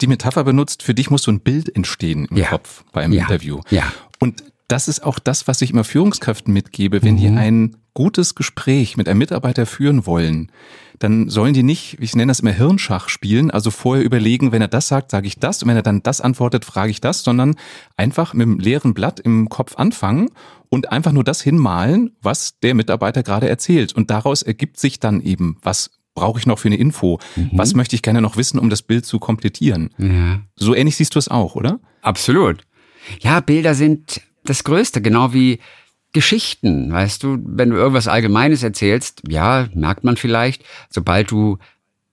die 0.00 0.06
Metapher 0.06 0.44
benutzt, 0.44 0.82
für 0.82 0.94
dich 0.94 1.10
muss 1.10 1.22
so 1.22 1.30
ein 1.30 1.40
Bild 1.40 1.74
entstehen 1.74 2.26
im 2.30 2.36
Ja. 2.36 2.48
Kopf 2.48 2.84
beim 2.92 3.12
Ja. 3.12 3.22
Interview. 3.22 3.60
Ja. 3.70 3.92
Und 4.18 4.42
das 4.68 4.86
ist 4.88 5.02
auch 5.02 5.18
das, 5.18 5.48
was 5.48 5.62
ich 5.62 5.70
immer 5.70 5.84
Führungskräften 5.84 6.52
mitgebe, 6.52 7.02
wenn 7.02 7.14
Mhm. 7.14 7.18
die 7.18 7.28
ein 7.28 7.76
gutes 7.94 8.34
Gespräch 8.34 8.96
mit 8.96 9.08
einem 9.08 9.18
Mitarbeiter 9.18 9.66
führen 9.66 10.06
wollen, 10.06 10.52
dann 11.00 11.28
sollen 11.28 11.54
die 11.54 11.62
nicht, 11.62 11.96
ich 12.00 12.14
nenne 12.14 12.30
das 12.30 12.40
immer 12.40 12.52
Hirnschach 12.52 13.08
spielen, 13.08 13.50
also 13.50 13.70
vorher 13.70 14.04
überlegen, 14.04 14.52
wenn 14.52 14.62
er 14.62 14.68
das 14.68 14.88
sagt, 14.88 15.10
sage 15.10 15.26
ich 15.26 15.38
das, 15.38 15.62
und 15.62 15.68
wenn 15.68 15.76
er 15.76 15.82
dann 15.82 16.02
das 16.02 16.20
antwortet, 16.20 16.64
frage 16.64 16.90
ich 16.90 17.00
das, 17.00 17.22
sondern 17.24 17.56
einfach 17.96 18.34
mit 18.34 18.46
einem 18.46 18.58
leeren 18.60 18.94
Blatt 18.94 19.18
im 19.20 19.48
Kopf 19.48 19.76
anfangen 19.76 20.28
und 20.68 20.92
einfach 20.92 21.12
nur 21.12 21.24
das 21.24 21.40
hinmalen, 21.40 22.16
was 22.20 22.58
der 22.60 22.74
Mitarbeiter 22.74 23.22
gerade 23.22 23.48
erzählt. 23.48 23.92
Und 23.94 24.10
daraus 24.10 24.42
ergibt 24.42 24.78
sich 24.78 25.00
dann 25.00 25.20
eben, 25.20 25.56
was 25.62 25.90
brauche 26.14 26.38
ich 26.40 26.46
noch 26.46 26.58
für 26.58 26.68
eine 26.68 26.76
Info? 26.76 27.18
Was 27.52 27.74
möchte 27.74 27.94
ich 27.96 28.02
gerne 28.02 28.20
noch 28.20 28.36
wissen, 28.36 28.58
um 28.58 28.70
das 28.70 28.82
Bild 28.82 29.06
zu 29.06 29.18
komplettieren? 29.20 29.90
Ja. 29.98 30.40
So 30.56 30.74
ähnlich 30.74 30.96
siehst 30.96 31.14
du 31.14 31.18
es 31.20 31.28
auch, 31.28 31.54
oder? 31.54 31.78
Absolut. 32.02 32.62
Ja, 33.20 33.38
Bilder 33.40 33.74
sind 33.74 34.20
das 34.48 34.64
Größte, 34.64 35.00
genau 35.02 35.32
wie 35.32 35.60
Geschichten, 36.12 36.90
weißt 36.90 37.22
du, 37.22 37.38
wenn 37.44 37.70
du 37.70 37.76
irgendwas 37.76 38.08
Allgemeines 38.08 38.62
erzählst, 38.62 39.22
ja, 39.28 39.68
merkt 39.74 40.04
man 40.04 40.16
vielleicht, 40.16 40.64
sobald 40.88 41.30
du 41.30 41.58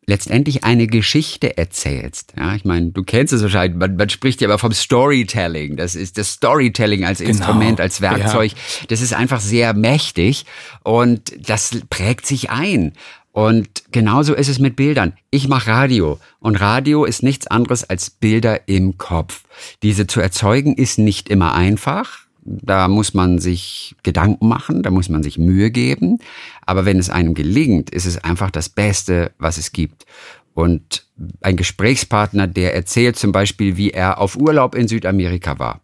letztendlich 0.08 0.64
eine 0.64 0.88
Geschichte 0.88 1.58
erzählst. 1.58 2.34
Ja, 2.38 2.56
ich 2.56 2.66
meine, 2.66 2.92
du 2.92 3.04
kennst 3.04 3.34
es 3.34 3.42
wahrscheinlich, 3.42 3.78
man, 3.78 3.96
man 3.96 4.10
spricht 4.10 4.42
ja 4.42 4.48
aber 4.48 4.60
vom 4.60 4.72
Storytelling. 4.72 5.78
Das 5.78 5.96
ist 5.96 6.18
das 6.18 6.34
Storytelling 6.34 7.06
als 7.06 7.22
Instrument, 7.22 7.82
als 7.82 8.02
Werkzeug. 8.02 8.52
Das 8.90 9.02
ist 9.02 9.14
einfach 9.14 9.40
sehr 9.40 9.74
mächtig 9.74 10.46
und 10.84 11.50
das 11.50 11.80
prägt 11.90 12.26
sich 12.26 12.50
ein. 12.52 12.94
Und 13.32 13.92
genauso 13.92 14.34
ist 14.34 14.48
es 14.48 14.60
mit 14.60 14.76
Bildern. 14.76 15.14
Ich 15.30 15.48
mache 15.48 15.70
Radio 15.70 16.20
und 16.40 16.56
Radio 16.56 17.04
ist 17.04 17.22
nichts 17.22 17.48
anderes 17.48 17.84
als 17.84 18.10
Bilder 18.10 18.68
im 18.68 18.98
Kopf. 18.98 19.44
Diese 19.84 20.08
zu 20.08 20.22
erzeugen 20.22 20.76
ist 20.76 21.00
nicht 21.00 21.28
immer 21.30 21.54
einfach. 21.54 22.25
Da 22.46 22.88
muss 22.88 23.14
man 23.14 23.40
sich 23.40 23.96
Gedanken 24.04 24.48
machen, 24.48 24.84
da 24.84 24.92
muss 24.92 25.10
man 25.10 25.24
sich 25.24 25.38
Mühe 25.38 25.72
geben. 25.72 26.20
Aber 26.66 26.86
wenn 26.86 27.00
es 27.00 27.10
einem 27.10 27.34
gelingt, 27.34 27.90
ist 27.90 28.06
es 28.06 28.24
einfach 28.24 28.52
das 28.52 28.70
Beste, 28.70 29.32
was 29.40 29.58
es 29.58 29.72
gibt. 29.72 30.06
Und 30.54 31.06
ein 31.42 31.58
Gesprächspartner, 31.58 32.48
der 32.48 32.76
erzählt 32.76 33.18
zum 33.18 33.32
Beispiel, 33.32 33.78
wie 33.78 33.92
er 33.92 34.20
auf 34.20 34.38
Urlaub 34.38 34.76
in 34.76 34.88
Südamerika 34.88 35.60
war. 35.60 35.82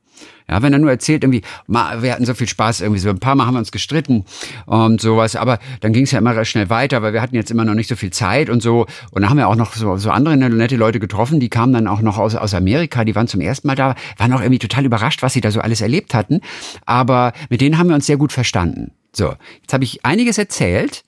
Ja, 0.50 0.62
wenn 0.62 0.74
er 0.74 0.80
nur 0.80 0.90
erzählt, 0.90 1.24
irgendwie, 1.24 1.44
ma, 1.68 2.02
wir 2.02 2.12
hatten 2.12 2.26
so 2.26 2.34
viel 2.34 2.48
Spaß, 2.48 2.82
irgendwie 2.82 3.00
so 3.00 3.10
ein 3.10 3.20
paar 3.20 3.36
Mal 3.36 3.46
haben 3.46 3.54
wir 3.54 3.60
uns 3.60 3.72
gestritten 3.72 4.26
und 4.66 5.00
sowas, 5.00 5.38
aber 5.38 5.60
dann 5.80 5.94
ging 5.94 6.04
es 6.04 6.12
ja 6.12 6.20
immer 6.20 6.44
schnell 6.44 6.70
weiter, 6.70 7.02
weil 7.02 7.14
wir 7.14 7.22
hatten 7.22 7.36
jetzt 7.36 7.52
immer 7.52 7.64
noch 7.64 7.74
nicht 7.74 7.88
so 7.88 7.96
viel 7.96 8.12
Zeit 8.12 8.50
und 8.50 8.62
so. 8.62 8.86
Und 9.12 9.22
dann 9.22 9.30
haben 9.30 9.38
wir 9.38 9.48
auch 9.48 9.56
noch 9.56 9.74
so, 9.74 9.96
so 9.98 10.10
andere 10.10 10.36
nette 10.36 10.76
Leute 10.76 11.00
getroffen, 11.00 11.40
die 11.40 11.50
kamen 11.50 11.72
dann 11.72 11.88
auch 11.88 12.02
noch 12.02 12.18
aus, 12.18 12.36
aus 12.36 12.54
Amerika, 12.54 13.06
die 13.06 13.16
waren 13.16 13.28
zum 13.28 13.40
ersten 13.40 13.68
Mal 13.68 13.76
da, 13.76 13.96
waren 14.18 14.34
auch 14.34 14.42
irgendwie 14.42 14.60
total 14.60 14.86
überrascht, 14.86 15.22
was 15.22 15.34
sie 15.34 15.42
da 15.42 15.52
so 15.52 15.62
alles 15.62 15.80
erlebt 15.80 16.14
hatten. 16.14 16.42
Aber 16.86 17.32
mit 17.50 17.62
denen 17.62 17.78
haben 17.78 17.88
wir 17.88 17.96
uns 17.96 18.06
sehr 18.06 18.18
gut 18.18 18.34
verstanden. 18.34 18.92
So, 19.14 19.34
jetzt 19.62 19.74
habe 19.74 19.84
ich 19.84 20.06
einiges 20.06 20.38
erzählt 20.38 21.04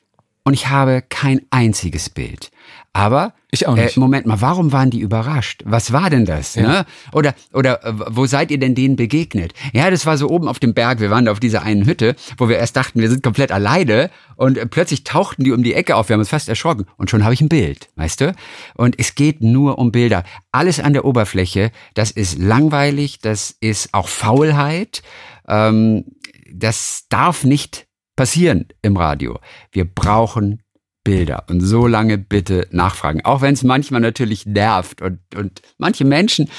und 0.46 0.54
ich 0.54 0.68
habe 0.68 1.04
kein 1.08 1.42
einziges 1.52 2.10
Bild. 2.10 2.52
Aber 2.96 3.34
Ich 3.50 3.68
auch 3.68 3.76
nicht. 3.76 3.98
Äh, 3.98 4.00
Moment 4.00 4.28
mal, 4.28 4.40
warum 4.42 4.72
waren 4.72 4.92
die 4.92 5.00
überrascht? 5.00 5.64
Was 5.66 5.94
war 5.94 6.12
denn 6.12 6.26
das? 6.26 6.56
Ne? 6.56 6.86
Oder 7.12 7.34
oder 7.52 7.84
äh, 7.84 7.94
wo 8.12 8.28
seid 8.28 8.52
ihr 8.52 8.60
denn 8.60 8.76
denen 8.76 8.96
begegnet? 8.96 9.54
Ja, 9.74 9.90
das 9.90 10.06
war 10.06 10.16
so 10.18 10.30
oben 10.30 10.48
auf 10.48 10.60
dem 10.60 10.76
Berg. 10.76 11.00
Wir 11.00 11.10
waren 11.10 11.26
da 11.26 11.32
auf 11.32 11.40
dieser 11.40 11.64
einen 11.64 11.86
Hütte, 11.88 12.16
wo 12.38 12.50
wir 12.50 12.58
erst 12.58 12.76
dachten, 12.76 13.02
wir 13.02 13.10
sind 13.10 13.24
komplett 13.24 13.52
alleine 13.52 14.12
und 14.36 14.58
äh, 14.58 14.68
plötzlich 14.68 15.04
tauchten 15.04 15.44
die 15.44 15.52
um 15.52 15.64
die 15.64 15.74
Ecke 15.74 15.96
auf. 15.96 16.10
Wir 16.10 16.14
haben 16.14 16.20
uns 16.20 16.30
fast 16.30 16.50
erschrocken 16.50 16.86
und 16.98 17.10
schon 17.10 17.24
habe 17.24 17.34
ich 17.34 17.42
ein 17.42 17.50
Bild, 17.50 17.90
weißt 17.96 18.22
du? 18.22 18.36
Und 18.76 19.00
es 19.00 19.16
geht 19.16 19.42
nur 19.42 19.80
um 19.80 19.92
Bilder. 19.92 20.24
Alles 20.52 20.80
an 20.80 20.94
der 20.94 21.06
Oberfläche, 21.06 21.72
das 21.96 22.12
ist 22.12 22.38
langweilig, 22.38 23.20
das 23.20 23.56
ist 23.60 23.94
auch 23.94 24.08
Faulheit. 24.08 25.02
Ähm, 25.48 26.06
das 26.52 27.06
darf 27.10 27.44
nicht 27.44 27.88
passieren 28.16 28.68
im 28.82 28.98
Radio. 28.98 29.40
Wir 29.72 29.86
brauchen 29.86 30.62
Bilder 31.04 31.44
und 31.50 31.60
so 31.60 31.86
lange 31.86 32.18
bitte 32.18 32.68
nachfragen. 32.72 33.26
Auch 33.26 33.42
wenn 33.42 33.54
es 33.54 33.64
manchmal 33.64 34.00
natürlich 34.00 34.46
nervt 34.46 35.02
und, 35.02 35.20
und 35.36 35.62
manche 35.78 36.06
Menschen 36.06 36.50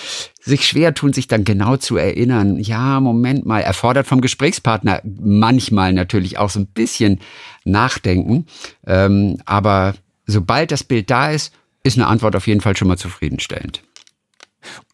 sich 0.40 0.66
schwer 0.66 0.92
tun, 0.92 1.14
sich 1.14 1.28
dann 1.28 1.44
genau 1.44 1.78
zu 1.78 1.96
erinnern. 1.96 2.58
Ja, 2.58 3.00
Moment 3.00 3.46
mal, 3.46 3.60
erfordert 3.60 4.06
vom 4.06 4.20
Gesprächspartner 4.20 5.00
manchmal 5.04 5.94
natürlich 5.94 6.36
auch 6.38 6.50
so 6.50 6.60
ein 6.60 6.66
bisschen 6.66 7.20
Nachdenken. 7.64 8.46
Ähm, 8.86 9.38
aber 9.46 9.94
sobald 10.26 10.72
das 10.72 10.84
Bild 10.84 11.10
da 11.10 11.30
ist, 11.30 11.54
ist 11.82 11.96
eine 11.96 12.06
Antwort 12.06 12.36
auf 12.36 12.46
jeden 12.46 12.60
Fall 12.60 12.76
schon 12.76 12.88
mal 12.88 12.98
zufriedenstellend. 12.98 13.82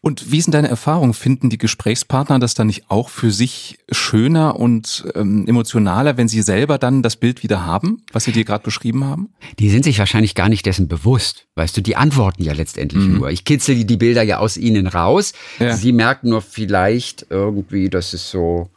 Und 0.01 0.31
wie 0.31 0.41
sind 0.41 0.53
deine 0.53 0.67
Erfahrungen? 0.67 1.13
Finden 1.13 1.49
die 1.49 1.57
Gesprächspartner 1.57 2.39
das 2.39 2.53
dann 2.53 2.67
nicht 2.67 2.85
auch 2.89 3.09
für 3.09 3.31
sich 3.31 3.77
schöner 3.91 4.59
und 4.59 5.05
ähm, 5.15 5.47
emotionaler, 5.47 6.17
wenn 6.17 6.27
sie 6.27 6.41
selber 6.41 6.77
dann 6.77 7.03
das 7.03 7.15
Bild 7.15 7.43
wieder 7.43 7.65
haben, 7.65 8.03
was 8.11 8.23
sie 8.23 8.31
dir 8.31 8.43
gerade 8.43 8.63
beschrieben 8.63 9.03
haben? 9.03 9.29
Die 9.59 9.69
sind 9.69 9.83
sich 9.83 9.99
wahrscheinlich 9.99 10.35
gar 10.35 10.49
nicht 10.49 10.65
dessen 10.65 10.87
bewusst. 10.87 11.47
Weißt 11.55 11.75
du, 11.77 11.81
die 11.81 11.95
antworten 11.95 12.43
ja 12.43 12.53
letztendlich 12.53 13.05
nur. 13.05 13.29
Ich 13.29 13.45
kitzel 13.45 13.83
die, 13.83 13.97
Bilder 13.97 14.23
ja 14.23 14.39
aus 14.39 14.57
ihnen 14.57 14.87
raus. 14.87 15.33
Ja. 15.59 15.75
Sie 15.75 15.91
merken 15.91 16.29
nur 16.29 16.41
vielleicht 16.41 17.27
irgendwie, 17.29 17.89
das 17.89 18.13
ist 18.13 18.31
so, 18.31 18.69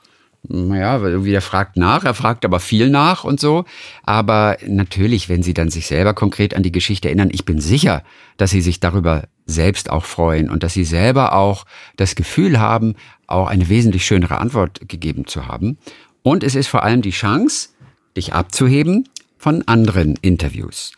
naja, 0.48 0.98
irgendwie 0.98 1.30
der 1.30 1.40
fragt 1.40 1.76
nach, 1.76 2.04
er 2.04 2.14
fragt 2.14 2.44
aber 2.44 2.60
viel 2.60 2.90
nach 2.90 3.24
und 3.24 3.40
so. 3.40 3.64
Aber 4.02 4.58
natürlich, 4.66 5.28
wenn 5.28 5.42
sie 5.42 5.54
dann 5.54 5.70
sich 5.70 5.86
selber 5.86 6.12
konkret 6.14 6.54
an 6.54 6.62
die 6.62 6.72
Geschichte 6.72 7.08
erinnern, 7.08 7.30
ich 7.32 7.44
bin 7.44 7.60
sicher, 7.60 8.02
dass 8.36 8.50
sie 8.50 8.60
sich 8.60 8.80
darüber 8.80 9.24
selbst 9.46 9.90
auch 9.90 10.04
freuen 10.04 10.50
und 10.50 10.62
dass 10.62 10.74
sie 10.74 10.84
selber 10.84 11.34
auch 11.34 11.64
das 11.96 12.14
Gefühl 12.14 12.60
haben, 12.60 12.94
auch 13.26 13.48
eine 13.48 13.68
wesentlich 13.68 14.04
schönere 14.04 14.38
Antwort 14.38 14.88
gegeben 14.88 15.26
zu 15.26 15.46
haben. 15.46 15.78
Und 16.22 16.44
es 16.44 16.54
ist 16.54 16.68
vor 16.68 16.82
allem 16.82 17.02
die 17.02 17.10
Chance, 17.10 17.70
dich 18.16 18.32
abzuheben 18.32 19.08
von 19.38 19.62
anderen 19.66 20.16
Interviews. 20.22 20.92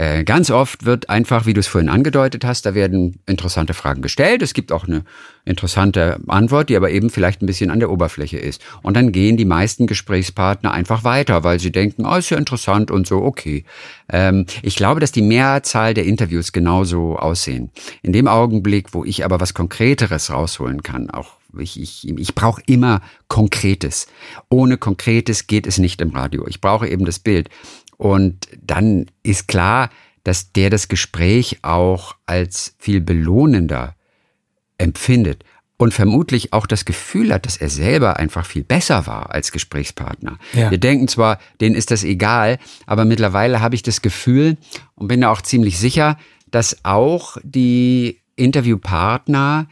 Äh, 0.00 0.24
ganz 0.24 0.50
oft 0.50 0.86
wird 0.86 1.10
einfach, 1.10 1.44
wie 1.44 1.52
du 1.52 1.60
es 1.60 1.66
vorhin 1.66 1.90
angedeutet 1.90 2.42
hast, 2.42 2.64
da 2.64 2.74
werden 2.74 3.20
interessante 3.26 3.74
Fragen 3.74 4.00
gestellt. 4.00 4.40
Es 4.40 4.54
gibt 4.54 4.72
auch 4.72 4.88
eine 4.88 5.04
interessante 5.44 6.18
Antwort, 6.26 6.70
die 6.70 6.76
aber 6.76 6.90
eben 6.90 7.10
vielleicht 7.10 7.42
ein 7.42 7.46
bisschen 7.46 7.70
an 7.70 7.80
der 7.80 7.90
Oberfläche 7.90 8.38
ist. 8.38 8.62
Und 8.80 8.96
dann 8.96 9.12
gehen 9.12 9.36
die 9.36 9.44
meisten 9.44 9.86
Gesprächspartner 9.86 10.72
einfach 10.72 11.04
weiter, 11.04 11.44
weil 11.44 11.60
sie 11.60 11.70
denken, 11.70 12.06
oh, 12.06 12.16
ist 12.16 12.30
ja 12.30 12.38
interessant 12.38 12.90
und 12.90 13.06
so, 13.06 13.18
okay. 13.18 13.64
Ähm, 14.10 14.46
ich 14.62 14.74
glaube, 14.74 15.00
dass 15.00 15.12
die 15.12 15.20
Mehrzahl 15.20 15.92
der 15.92 16.06
Interviews 16.06 16.52
genauso 16.52 17.18
aussehen. 17.18 17.70
In 18.00 18.14
dem 18.14 18.26
Augenblick, 18.26 18.94
wo 18.94 19.04
ich 19.04 19.26
aber 19.26 19.38
was 19.38 19.52
Konkreteres 19.52 20.30
rausholen 20.30 20.82
kann, 20.82 21.10
auch 21.10 21.34
ich, 21.58 21.78
ich, 21.78 22.08
ich 22.08 22.34
brauche 22.34 22.62
immer 22.66 23.02
Konkretes. 23.28 24.06
Ohne 24.48 24.78
Konkretes 24.78 25.46
geht 25.46 25.66
es 25.66 25.76
nicht 25.76 26.00
im 26.00 26.10
Radio. 26.10 26.46
Ich 26.46 26.62
brauche 26.62 26.88
eben 26.88 27.04
das 27.04 27.18
Bild. 27.18 27.50
Und 28.00 28.48
dann 28.62 29.10
ist 29.22 29.46
klar, 29.46 29.90
dass 30.24 30.52
der 30.52 30.70
das 30.70 30.88
Gespräch 30.88 31.58
auch 31.60 32.14
als 32.24 32.74
viel 32.78 33.02
belohnender 33.02 33.94
empfindet 34.78 35.44
und 35.76 35.92
vermutlich 35.92 36.54
auch 36.54 36.66
das 36.66 36.86
Gefühl 36.86 37.30
hat, 37.30 37.44
dass 37.44 37.58
er 37.58 37.68
selber 37.68 38.16
einfach 38.16 38.46
viel 38.46 38.64
besser 38.64 39.06
war 39.06 39.34
als 39.34 39.52
Gesprächspartner. 39.52 40.38
Ja. 40.54 40.70
Wir 40.70 40.78
denken 40.78 41.08
zwar, 41.08 41.38
denen 41.60 41.74
ist 41.74 41.90
das 41.90 42.02
egal, 42.02 42.58
aber 42.86 43.04
mittlerweile 43.04 43.60
habe 43.60 43.74
ich 43.74 43.82
das 43.82 44.00
Gefühl 44.00 44.56
und 44.94 45.08
bin 45.08 45.20
da 45.20 45.30
auch 45.30 45.42
ziemlich 45.42 45.78
sicher, 45.78 46.16
dass 46.50 46.82
auch 46.86 47.36
die 47.42 48.22
Interviewpartner 48.34 49.68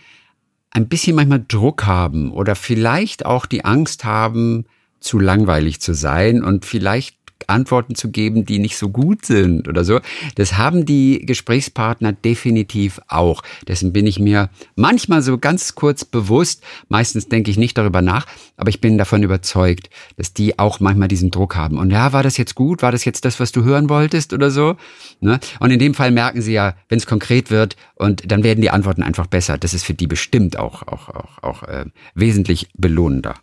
ein 0.73 0.87
bisschen 0.87 1.17
manchmal 1.17 1.47
Druck 1.49 1.87
haben 1.87 2.31
oder 2.31 2.55
vielleicht 2.57 3.25
auch 3.25 3.47
die 3.47 3.65
Angst 3.65 4.05
haben, 4.05 4.67
zu 5.01 5.19
langweilig 5.19 5.81
zu 5.81 5.95
sein 5.95 6.43
und 6.43 6.67
vielleicht 6.67 7.18
Antworten 7.47 7.95
zu 7.95 8.11
geben, 8.11 8.45
die 8.45 8.59
nicht 8.59 8.77
so 8.77 8.89
gut 8.89 9.25
sind 9.25 9.69
oder 9.69 9.85
so. 9.85 10.01
Das 10.35 10.59
haben 10.59 10.85
die 10.85 11.25
Gesprächspartner 11.25 12.13
definitiv 12.13 13.01
auch. 13.09 13.43
Dessen 13.67 13.93
bin 13.93 14.07
ich 14.07 14.19
mir 14.19 14.51
manchmal 14.75 15.23
so 15.23 15.39
ganz 15.39 15.75
kurz 15.75 16.05
bewusst. 16.05 16.63
Meistens 16.89 17.29
denke 17.29 17.51
ich 17.51 17.57
nicht 17.57 17.79
darüber 17.79 18.03
nach, 18.03 18.27
aber 18.57 18.71
ich 18.71 18.81
bin 18.81 18.99
davon 18.99 19.23
überzeugt, 19.23 19.91
dass 20.17 20.33
die 20.33 20.59
auch 20.59 20.81
manchmal 20.81 21.09
diesen 21.09 21.31
Druck 21.31 21.57
haben. 21.57 21.79
Und 21.79 21.91
ja, 21.91 22.13
war 22.13 22.23
das 22.23 22.37
jetzt 22.37 22.55
gut? 22.55 22.83
War 22.83 22.93
das 22.93 23.05
jetzt 23.05 23.25
das, 23.25 23.41
was 23.41 23.53
du 23.53 23.65
hören 23.65 23.89
wolltest 23.89 24.33
oder 24.33 24.51
so? 24.51 24.77
Ne? 25.21 25.39
Und 25.61 25.71
in 25.71 25.79
dem 25.79 25.95
Fall 25.95 26.11
merken 26.11 26.43
sie 26.43 26.53
ja, 26.53 26.75
wenn 26.89 26.99
es 26.99 27.07
konkret 27.07 27.51
wird 27.51 27.77
und 27.95 28.31
dann 28.31 28.43
werden 28.43 28.61
die 28.61 28.71
Antworten 28.71 29.03
einfach 29.03 29.27
besser. 29.27 29.59
Das 29.59 29.75
ist 29.75 29.85
für 29.85 29.95
die 29.95 30.07
bestimmt 30.07 30.59
auch, 30.59 30.87
auch, 30.87 31.09
auch, 31.09 31.43
auch 31.43 31.63
äh, 31.65 31.87
wesentlich 32.15 32.69
belohnender. 32.75 33.35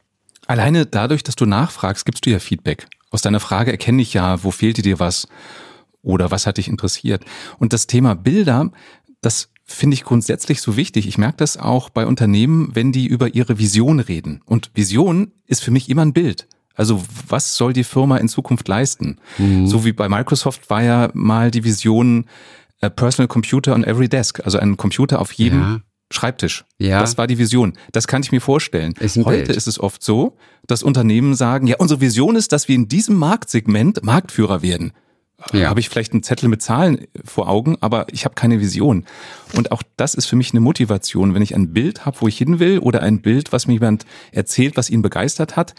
Alleine 0.47 0.85
dadurch, 0.85 1.23
dass 1.23 1.35
du 1.35 1.45
nachfragst, 1.45 2.05
gibst 2.05 2.25
du 2.25 2.29
ja 2.29 2.39
Feedback. 2.39 2.87
Aus 3.15 3.21
deiner 3.21 3.39
Frage 3.39 3.71
erkenne 3.71 4.01
ich 4.01 4.13
ja, 4.13 4.43
wo 4.43 4.51
fehlte 4.51 4.81
dir 4.81 4.99
was 4.99 5.29
oder 6.01 6.31
was 6.31 6.45
hat 6.45 6.57
dich 6.57 6.67
interessiert. 6.67 7.23
Und 7.59 7.71
das 7.71 7.87
Thema 7.87 8.13
Bilder, 8.13 8.71
das 9.21 9.53
finde 9.63 9.93
ich 9.93 10.03
grundsätzlich 10.03 10.59
so 10.59 10.75
wichtig. 10.75 11.07
Ich 11.07 11.17
merke 11.17 11.37
das 11.37 11.55
auch 11.55 11.89
bei 11.89 12.05
Unternehmen, 12.05 12.71
wenn 12.73 12.91
die 12.91 13.07
über 13.07 13.33
ihre 13.33 13.57
Vision 13.57 14.01
reden. 14.01 14.41
Und 14.45 14.69
Vision 14.73 15.31
ist 15.47 15.63
für 15.63 15.71
mich 15.71 15.87
immer 15.89 16.01
ein 16.01 16.11
Bild. 16.11 16.49
Also 16.75 17.01
was 17.29 17.55
soll 17.55 17.71
die 17.71 17.85
Firma 17.85 18.17
in 18.17 18.27
Zukunft 18.27 18.67
leisten? 18.67 19.17
So 19.65 19.85
wie 19.85 19.93
bei 19.93 20.09
Microsoft 20.09 20.69
war 20.69 20.83
ja 20.83 21.09
mal 21.13 21.51
die 21.51 21.63
Vision 21.63 22.25
äh, 22.81 22.89
Personal 22.89 23.29
Computer 23.29 23.73
on 23.73 23.85
every 23.85 24.09
desk, 24.09 24.41
also 24.43 24.57
ein 24.57 24.75
Computer 24.75 25.21
auf 25.21 25.31
jedem 25.31 25.61
Ja. 25.61 25.79
Schreibtisch. 26.11 26.65
Ja. 26.77 26.99
Das 26.99 27.17
war 27.17 27.27
die 27.27 27.37
Vision. 27.37 27.73
Das 27.91 28.07
kann 28.07 28.21
ich 28.21 28.31
mir 28.31 28.41
vorstellen. 28.41 28.93
Ist 28.99 29.17
Heute 29.17 29.45
Bild. 29.45 29.57
ist 29.57 29.67
es 29.67 29.79
oft 29.79 30.03
so, 30.03 30.37
dass 30.67 30.83
Unternehmen 30.83 31.33
sagen, 31.33 31.67
ja, 31.67 31.77
unsere 31.79 31.99
Vision 31.99 32.35
ist, 32.35 32.51
dass 32.51 32.67
wir 32.67 32.75
in 32.75 32.87
diesem 32.87 33.15
Marktsegment 33.15 34.03
Marktführer 34.03 34.61
werden. 34.61 34.93
Ja. 35.51 35.69
Habe 35.69 35.79
ich 35.79 35.89
vielleicht 35.89 36.13
einen 36.13 36.23
Zettel 36.23 36.47
mit 36.47 36.61
Zahlen 36.61 37.07
vor 37.23 37.49
Augen, 37.49 37.77
aber 37.81 38.07
ich 38.11 38.23
habe 38.25 38.35
keine 38.35 38.59
Vision. 38.59 39.05
Und 39.53 39.71
auch 39.71 39.83
das 39.97 40.15
ist 40.15 40.25
für 40.25 40.35
mich 40.35 40.51
eine 40.51 40.59
Motivation, 40.59 41.33
wenn 41.33 41.41
ich 41.41 41.55
ein 41.55 41.73
Bild 41.73 42.05
habe, 42.05 42.17
wo 42.21 42.27
ich 42.27 42.37
hin 42.37 42.59
will 42.59 42.79
oder 42.79 43.01
ein 43.01 43.21
Bild, 43.21 43.51
was 43.51 43.67
mir 43.67 43.73
jemand 43.73 44.05
erzählt, 44.31 44.77
was 44.77 44.89
ihn 44.89 45.01
begeistert 45.01 45.55
hat, 45.55 45.75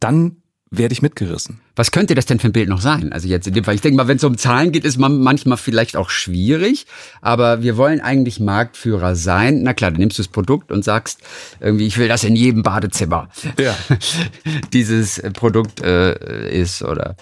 dann 0.00 0.36
werde 0.72 0.94
ich 0.94 1.02
mitgerissen. 1.02 1.60
Was 1.76 1.90
könnte 1.90 2.14
das 2.14 2.24
denn 2.24 2.40
für 2.40 2.48
ein 2.48 2.52
Bild 2.52 2.68
noch 2.68 2.80
sein? 2.80 3.12
Also 3.12 3.28
jetzt 3.28 3.46
in 3.46 3.52
dem 3.52 3.62
Fall, 3.62 3.74
ich 3.74 3.82
denke 3.82 3.98
mal, 3.98 4.08
wenn 4.08 4.16
es 4.16 4.24
um 4.24 4.38
Zahlen 4.38 4.72
geht, 4.72 4.84
ist 4.86 4.98
man 4.98 5.20
manchmal 5.20 5.58
vielleicht 5.58 5.96
auch 5.96 6.08
schwierig, 6.08 6.86
aber 7.20 7.62
wir 7.62 7.76
wollen 7.76 8.00
eigentlich 8.00 8.40
Marktführer 8.40 9.14
sein. 9.14 9.62
Na 9.62 9.74
klar, 9.74 9.90
dann 9.90 10.00
nimmst 10.00 10.18
du 10.18 10.22
das 10.22 10.32
Produkt 10.32 10.72
und 10.72 10.82
sagst 10.82 11.20
irgendwie, 11.60 11.86
ich 11.86 11.98
will 11.98 12.08
das 12.08 12.24
in 12.24 12.34
jedem 12.34 12.62
Badezimmer. 12.62 13.28
Ja. 13.60 13.76
dieses 14.72 15.22
Produkt 15.34 15.82
äh, 15.82 16.60
ist 16.60 16.82
oder 16.82 17.16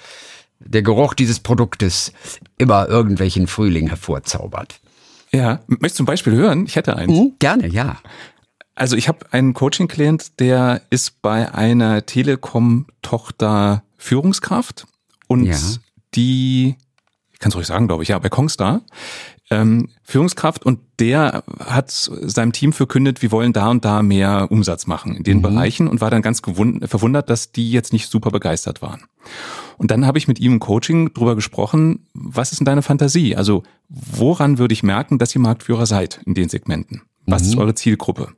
der 0.61 0.83
Geruch 0.83 1.15
dieses 1.15 1.41
Produktes 1.41 2.13
immer 2.57 2.89
irgendwelchen 2.89 3.49
Frühling 3.49 3.89
hervorzaubert. 3.89 4.79
Ja, 5.33 5.61
möchtest 5.67 5.99
du 5.99 6.05
ein 6.05 6.07
Beispiel 6.07 6.35
hören? 6.35 6.67
Ich 6.67 6.77
hätte 6.77 6.97
eins. 6.97 7.13
Mhm, 7.13 7.33
gerne, 7.41 7.69
ja. 7.69 7.99
Also 8.75 8.97
ich 8.97 9.09
habe 9.09 9.33
einen 9.33 9.53
Coaching-Klient, 9.53 10.39
der 10.41 10.81
ist 10.91 11.21
bei 11.23 11.53
einer 11.53 12.07
Telekom-Tochter 12.07 13.83
Führungskraft 13.97 14.87
und 15.29 15.45
Ja. 15.45 15.57
die, 16.15 16.77
ich 17.33 17.39
kann 17.39 17.51
es 17.51 17.57
ruhig 17.57 17.67
sagen, 17.67 17.87
glaube 17.89 18.03
ich, 18.03 18.09
ja, 18.11 18.19
bei 18.19 18.29
Kongstar, 18.29 18.83
ähm, 19.51 19.89
Führungskraft 20.05 20.65
und 20.65 20.79
der 21.01 21.43
hat 21.59 21.91
seinem 21.91 22.53
Team 22.53 22.73
verkündet, 22.73 23.21
wir 23.21 23.33
wollen 23.33 23.53
da 23.53 23.69
und 23.69 23.85
da 23.85 24.03
mehr 24.03 24.47
Umsatz 24.51 24.87
machen 24.87 25.17
in 25.17 25.25
den 25.25 25.43
Bereichen 25.43 25.89
und 25.89 26.01
war 26.01 26.11
dann 26.11 26.23
ganz 26.23 26.41
verwundert, 26.41 27.29
dass 27.29 27.51
die 27.53 27.71
jetzt 27.73 27.93
nicht 27.93 28.09
super 28.09 28.31
begeistert 28.31 28.81
waren. 28.81 29.03
Und 29.77 29.91
dann 29.91 30.07
habe 30.07 30.19
ich 30.19 30.29
mit 30.29 30.39
ihm 30.39 30.53
im 30.53 30.61
Coaching 30.61 31.13
drüber 31.15 31.35
gesprochen, 31.35 32.07
was 32.15 32.53
ist 32.53 32.61
denn 32.61 32.65
deine 32.67 32.83
Fantasie? 32.83 33.35
Also 33.37 33.65
woran 33.89 34.59
würde 34.59 34.73
ich 34.73 34.83
merken, 34.83 35.19
dass 35.19 35.35
ihr 35.35 35.41
Marktführer 35.41 35.87
seid 35.87 36.21
in 36.27 36.35
den 36.35 36.49
Segmenten? 36.49 37.03
Was 37.27 37.43
ist 37.43 37.57
eure 37.57 37.75
Zielgruppe? 37.75 38.29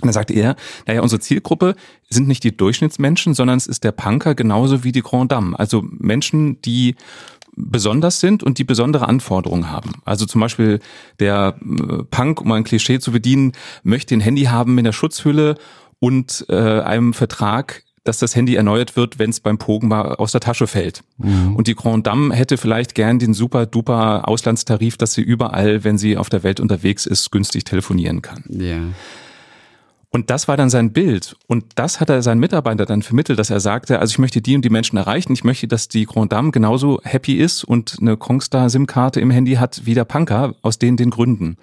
Und 0.00 0.06
dann 0.06 0.12
sagte 0.12 0.34
er, 0.34 0.56
naja, 0.86 1.02
unsere 1.02 1.20
Zielgruppe 1.20 1.74
sind 2.08 2.28
nicht 2.28 2.44
die 2.44 2.56
Durchschnittsmenschen, 2.56 3.34
sondern 3.34 3.56
es 3.56 3.66
ist 3.66 3.84
der 3.84 3.92
Punker 3.92 4.34
genauso 4.34 4.84
wie 4.84 4.92
die 4.92 5.02
Grand 5.02 5.32
Dame. 5.32 5.58
Also 5.58 5.82
Menschen, 5.82 6.62
die 6.62 6.94
besonders 7.58 8.20
sind 8.20 8.42
und 8.42 8.58
die 8.58 8.64
besondere 8.64 9.08
Anforderungen 9.08 9.70
haben. 9.70 9.94
Also 10.04 10.26
zum 10.26 10.40
Beispiel 10.40 10.80
der 11.18 11.56
äh, 11.60 12.04
Punk, 12.10 12.40
um 12.40 12.52
ein 12.52 12.64
Klischee 12.64 13.00
zu 13.00 13.10
bedienen, 13.10 13.52
möchte 13.82 14.14
ein 14.14 14.20
Handy 14.20 14.44
haben 14.44 14.74
mit 14.74 14.82
einer 14.82 14.92
Schutzhülle 14.92 15.56
und 15.98 16.46
äh, 16.48 16.80
einem 16.80 17.12
Vertrag, 17.12 17.82
dass 18.04 18.18
das 18.18 18.36
Handy 18.36 18.54
erneuert 18.54 18.96
wird, 18.96 19.18
wenn 19.18 19.30
es 19.30 19.40
beim 19.40 19.58
Pogen 19.58 19.88
mal 19.88 20.14
aus 20.14 20.32
der 20.32 20.40
Tasche 20.40 20.66
fällt. 20.66 21.02
Und 21.56 21.66
die 21.66 21.74
Grand 21.74 22.06
Dame 22.06 22.34
hätte 22.34 22.56
vielleicht 22.56 22.94
gern 22.94 23.18
den 23.18 23.34
super 23.34 23.66
duper 23.66 24.26
Auslandstarif, 24.26 24.96
dass 24.96 25.12
sie 25.12 25.20
überall, 25.20 25.84
wenn 25.84 25.98
sie 25.98 26.16
auf 26.16 26.30
der 26.30 26.42
Welt 26.42 26.58
unterwegs 26.58 27.04
ist, 27.04 27.30
günstig 27.30 27.64
telefonieren 27.64 28.22
kann. 28.22 28.44
Ja. 28.48 28.78
Und 30.10 30.30
das 30.30 30.48
war 30.48 30.56
dann 30.56 30.70
sein 30.70 30.92
Bild. 30.92 31.36
Und 31.46 31.64
das 31.74 32.00
hat 32.00 32.08
er 32.08 32.22
seinen 32.22 32.40
Mitarbeitern 32.40 32.86
dann 32.86 33.02
vermittelt, 33.02 33.38
dass 33.38 33.50
er 33.50 33.60
sagte, 33.60 33.98
also 33.98 34.12
ich 34.12 34.18
möchte 34.18 34.40
die 34.40 34.56
und 34.56 34.64
die 34.64 34.70
Menschen 34.70 34.96
erreichen. 34.96 35.34
Ich 35.34 35.44
möchte, 35.44 35.68
dass 35.68 35.88
die 35.88 36.06
Grand 36.06 36.32
Dame 36.32 36.50
genauso 36.50 37.00
happy 37.04 37.34
ist 37.34 37.62
und 37.62 37.98
eine 38.00 38.16
Kongstar 38.16 38.70
SIM-Karte 38.70 39.20
im 39.20 39.30
Handy 39.30 39.54
hat 39.54 39.82
wie 39.84 39.94
der 39.94 40.04
Punker 40.04 40.54
aus 40.62 40.78
den 40.78 40.96
den 40.96 41.10
Gründen. 41.10 41.56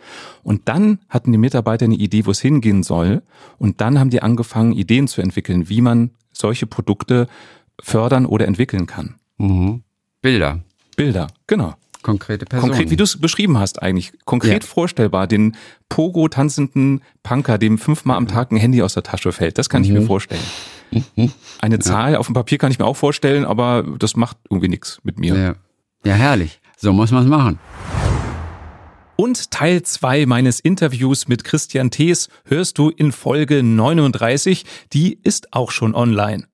Und 0.44 0.70
dann 0.70 1.00
hatten 1.10 1.32
die 1.32 1.40
Mitarbeiter 1.40 1.86
eine 1.86 1.96
Idee, 1.96 2.28
wo 2.28 2.32
es 2.32 2.40
hingehen 2.40 2.84
soll. 2.84 3.24
Und 3.58 3.82
dann 3.82 4.00
haben 4.00 4.12
die 4.12 4.22
angefangen, 4.22 4.74
Ideen 4.74 5.08
zu 5.08 5.22
entwickeln, 5.22 5.68
wie 5.70 5.82
man 5.82 6.12
solche 6.32 6.68
Produkte 6.68 7.28
fördern 7.82 8.28
oder 8.28 8.48
entwickeln 8.48 8.86
kann. 8.86 9.16
Mhm. 9.38 9.82
Bilder, 10.22 10.62
Bilder, 10.96 11.28
genau. 11.48 11.74
Konkrete 12.06 12.46
Personen. 12.46 12.72
Konkret, 12.72 12.90
wie 12.92 12.96
du 12.96 13.04
es 13.04 13.20
beschrieben 13.20 13.58
hast 13.58 13.82
eigentlich. 13.82 14.14
Konkret 14.26 14.64
Ja. 14.64 14.70
vorstellbar, 14.70 15.28
den 15.28 15.56
Pogo 15.90 16.28
tanzenden 16.30 17.02
Punker, 17.24 17.58
dem 17.58 17.78
fünfmal 17.78 18.16
am 18.18 18.28
Tag 18.28 18.52
ein 18.52 18.58
Handy 18.58 18.82
aus 18.82 18.94
der 18.94 19.04
Tasche 19.04 19.32
fällt. 19.32 19.58
Das 19.58 19.68
kann 19.70 19.84
ich 19.84 19.90
mir 19.92 20.02
Mhm. 20.02 20.06
vorstellen. 20.08 20.42
Eine 21.60 21.80
Zahl 21.80 22.16
auf 22.16 22.28
dem 22.28 22.34
Papier 22.36 22.58
kann 22.60 22.72
ich 22.72 22.80
mir 22.80 22.86
auch 22.86 22.96
vorstellen, 22.96 23.44
aber 23.44 23.84
das 24.00 24.16
macht 24.16 24.38
irgendwie 24.50 24.70
nichts 24.70 25.00
mit 25.04 25.20
mir. 25.20 25.36
Ja. 25.36 25.56
ja, 26.06 26.14
herrlich. 26.14 26.62
So 26.78 26.94
muss 26.94 27.12
man 27.12 27.24
es 27.24 27.30
machen. 27.30 27.60
Und 29.18 29.50
Teil 29.50 29.82
2 29.82 30.26
meines 30.26 30.60
Interviews 30.60 31.30
mit 31.30 31.46
Christian 31.46 31.90
Thees 31.90 32.28
hörst 32.46 32.78
du 32.78 32.90
in 32.90 33.14
Folge 33.14 33.64
39. 33.64 34.66
Die 34.92 35.18
ist 35.24 35.54
auch 35.54 35.72
schon 35.72 35.96
online. 35.96 36.44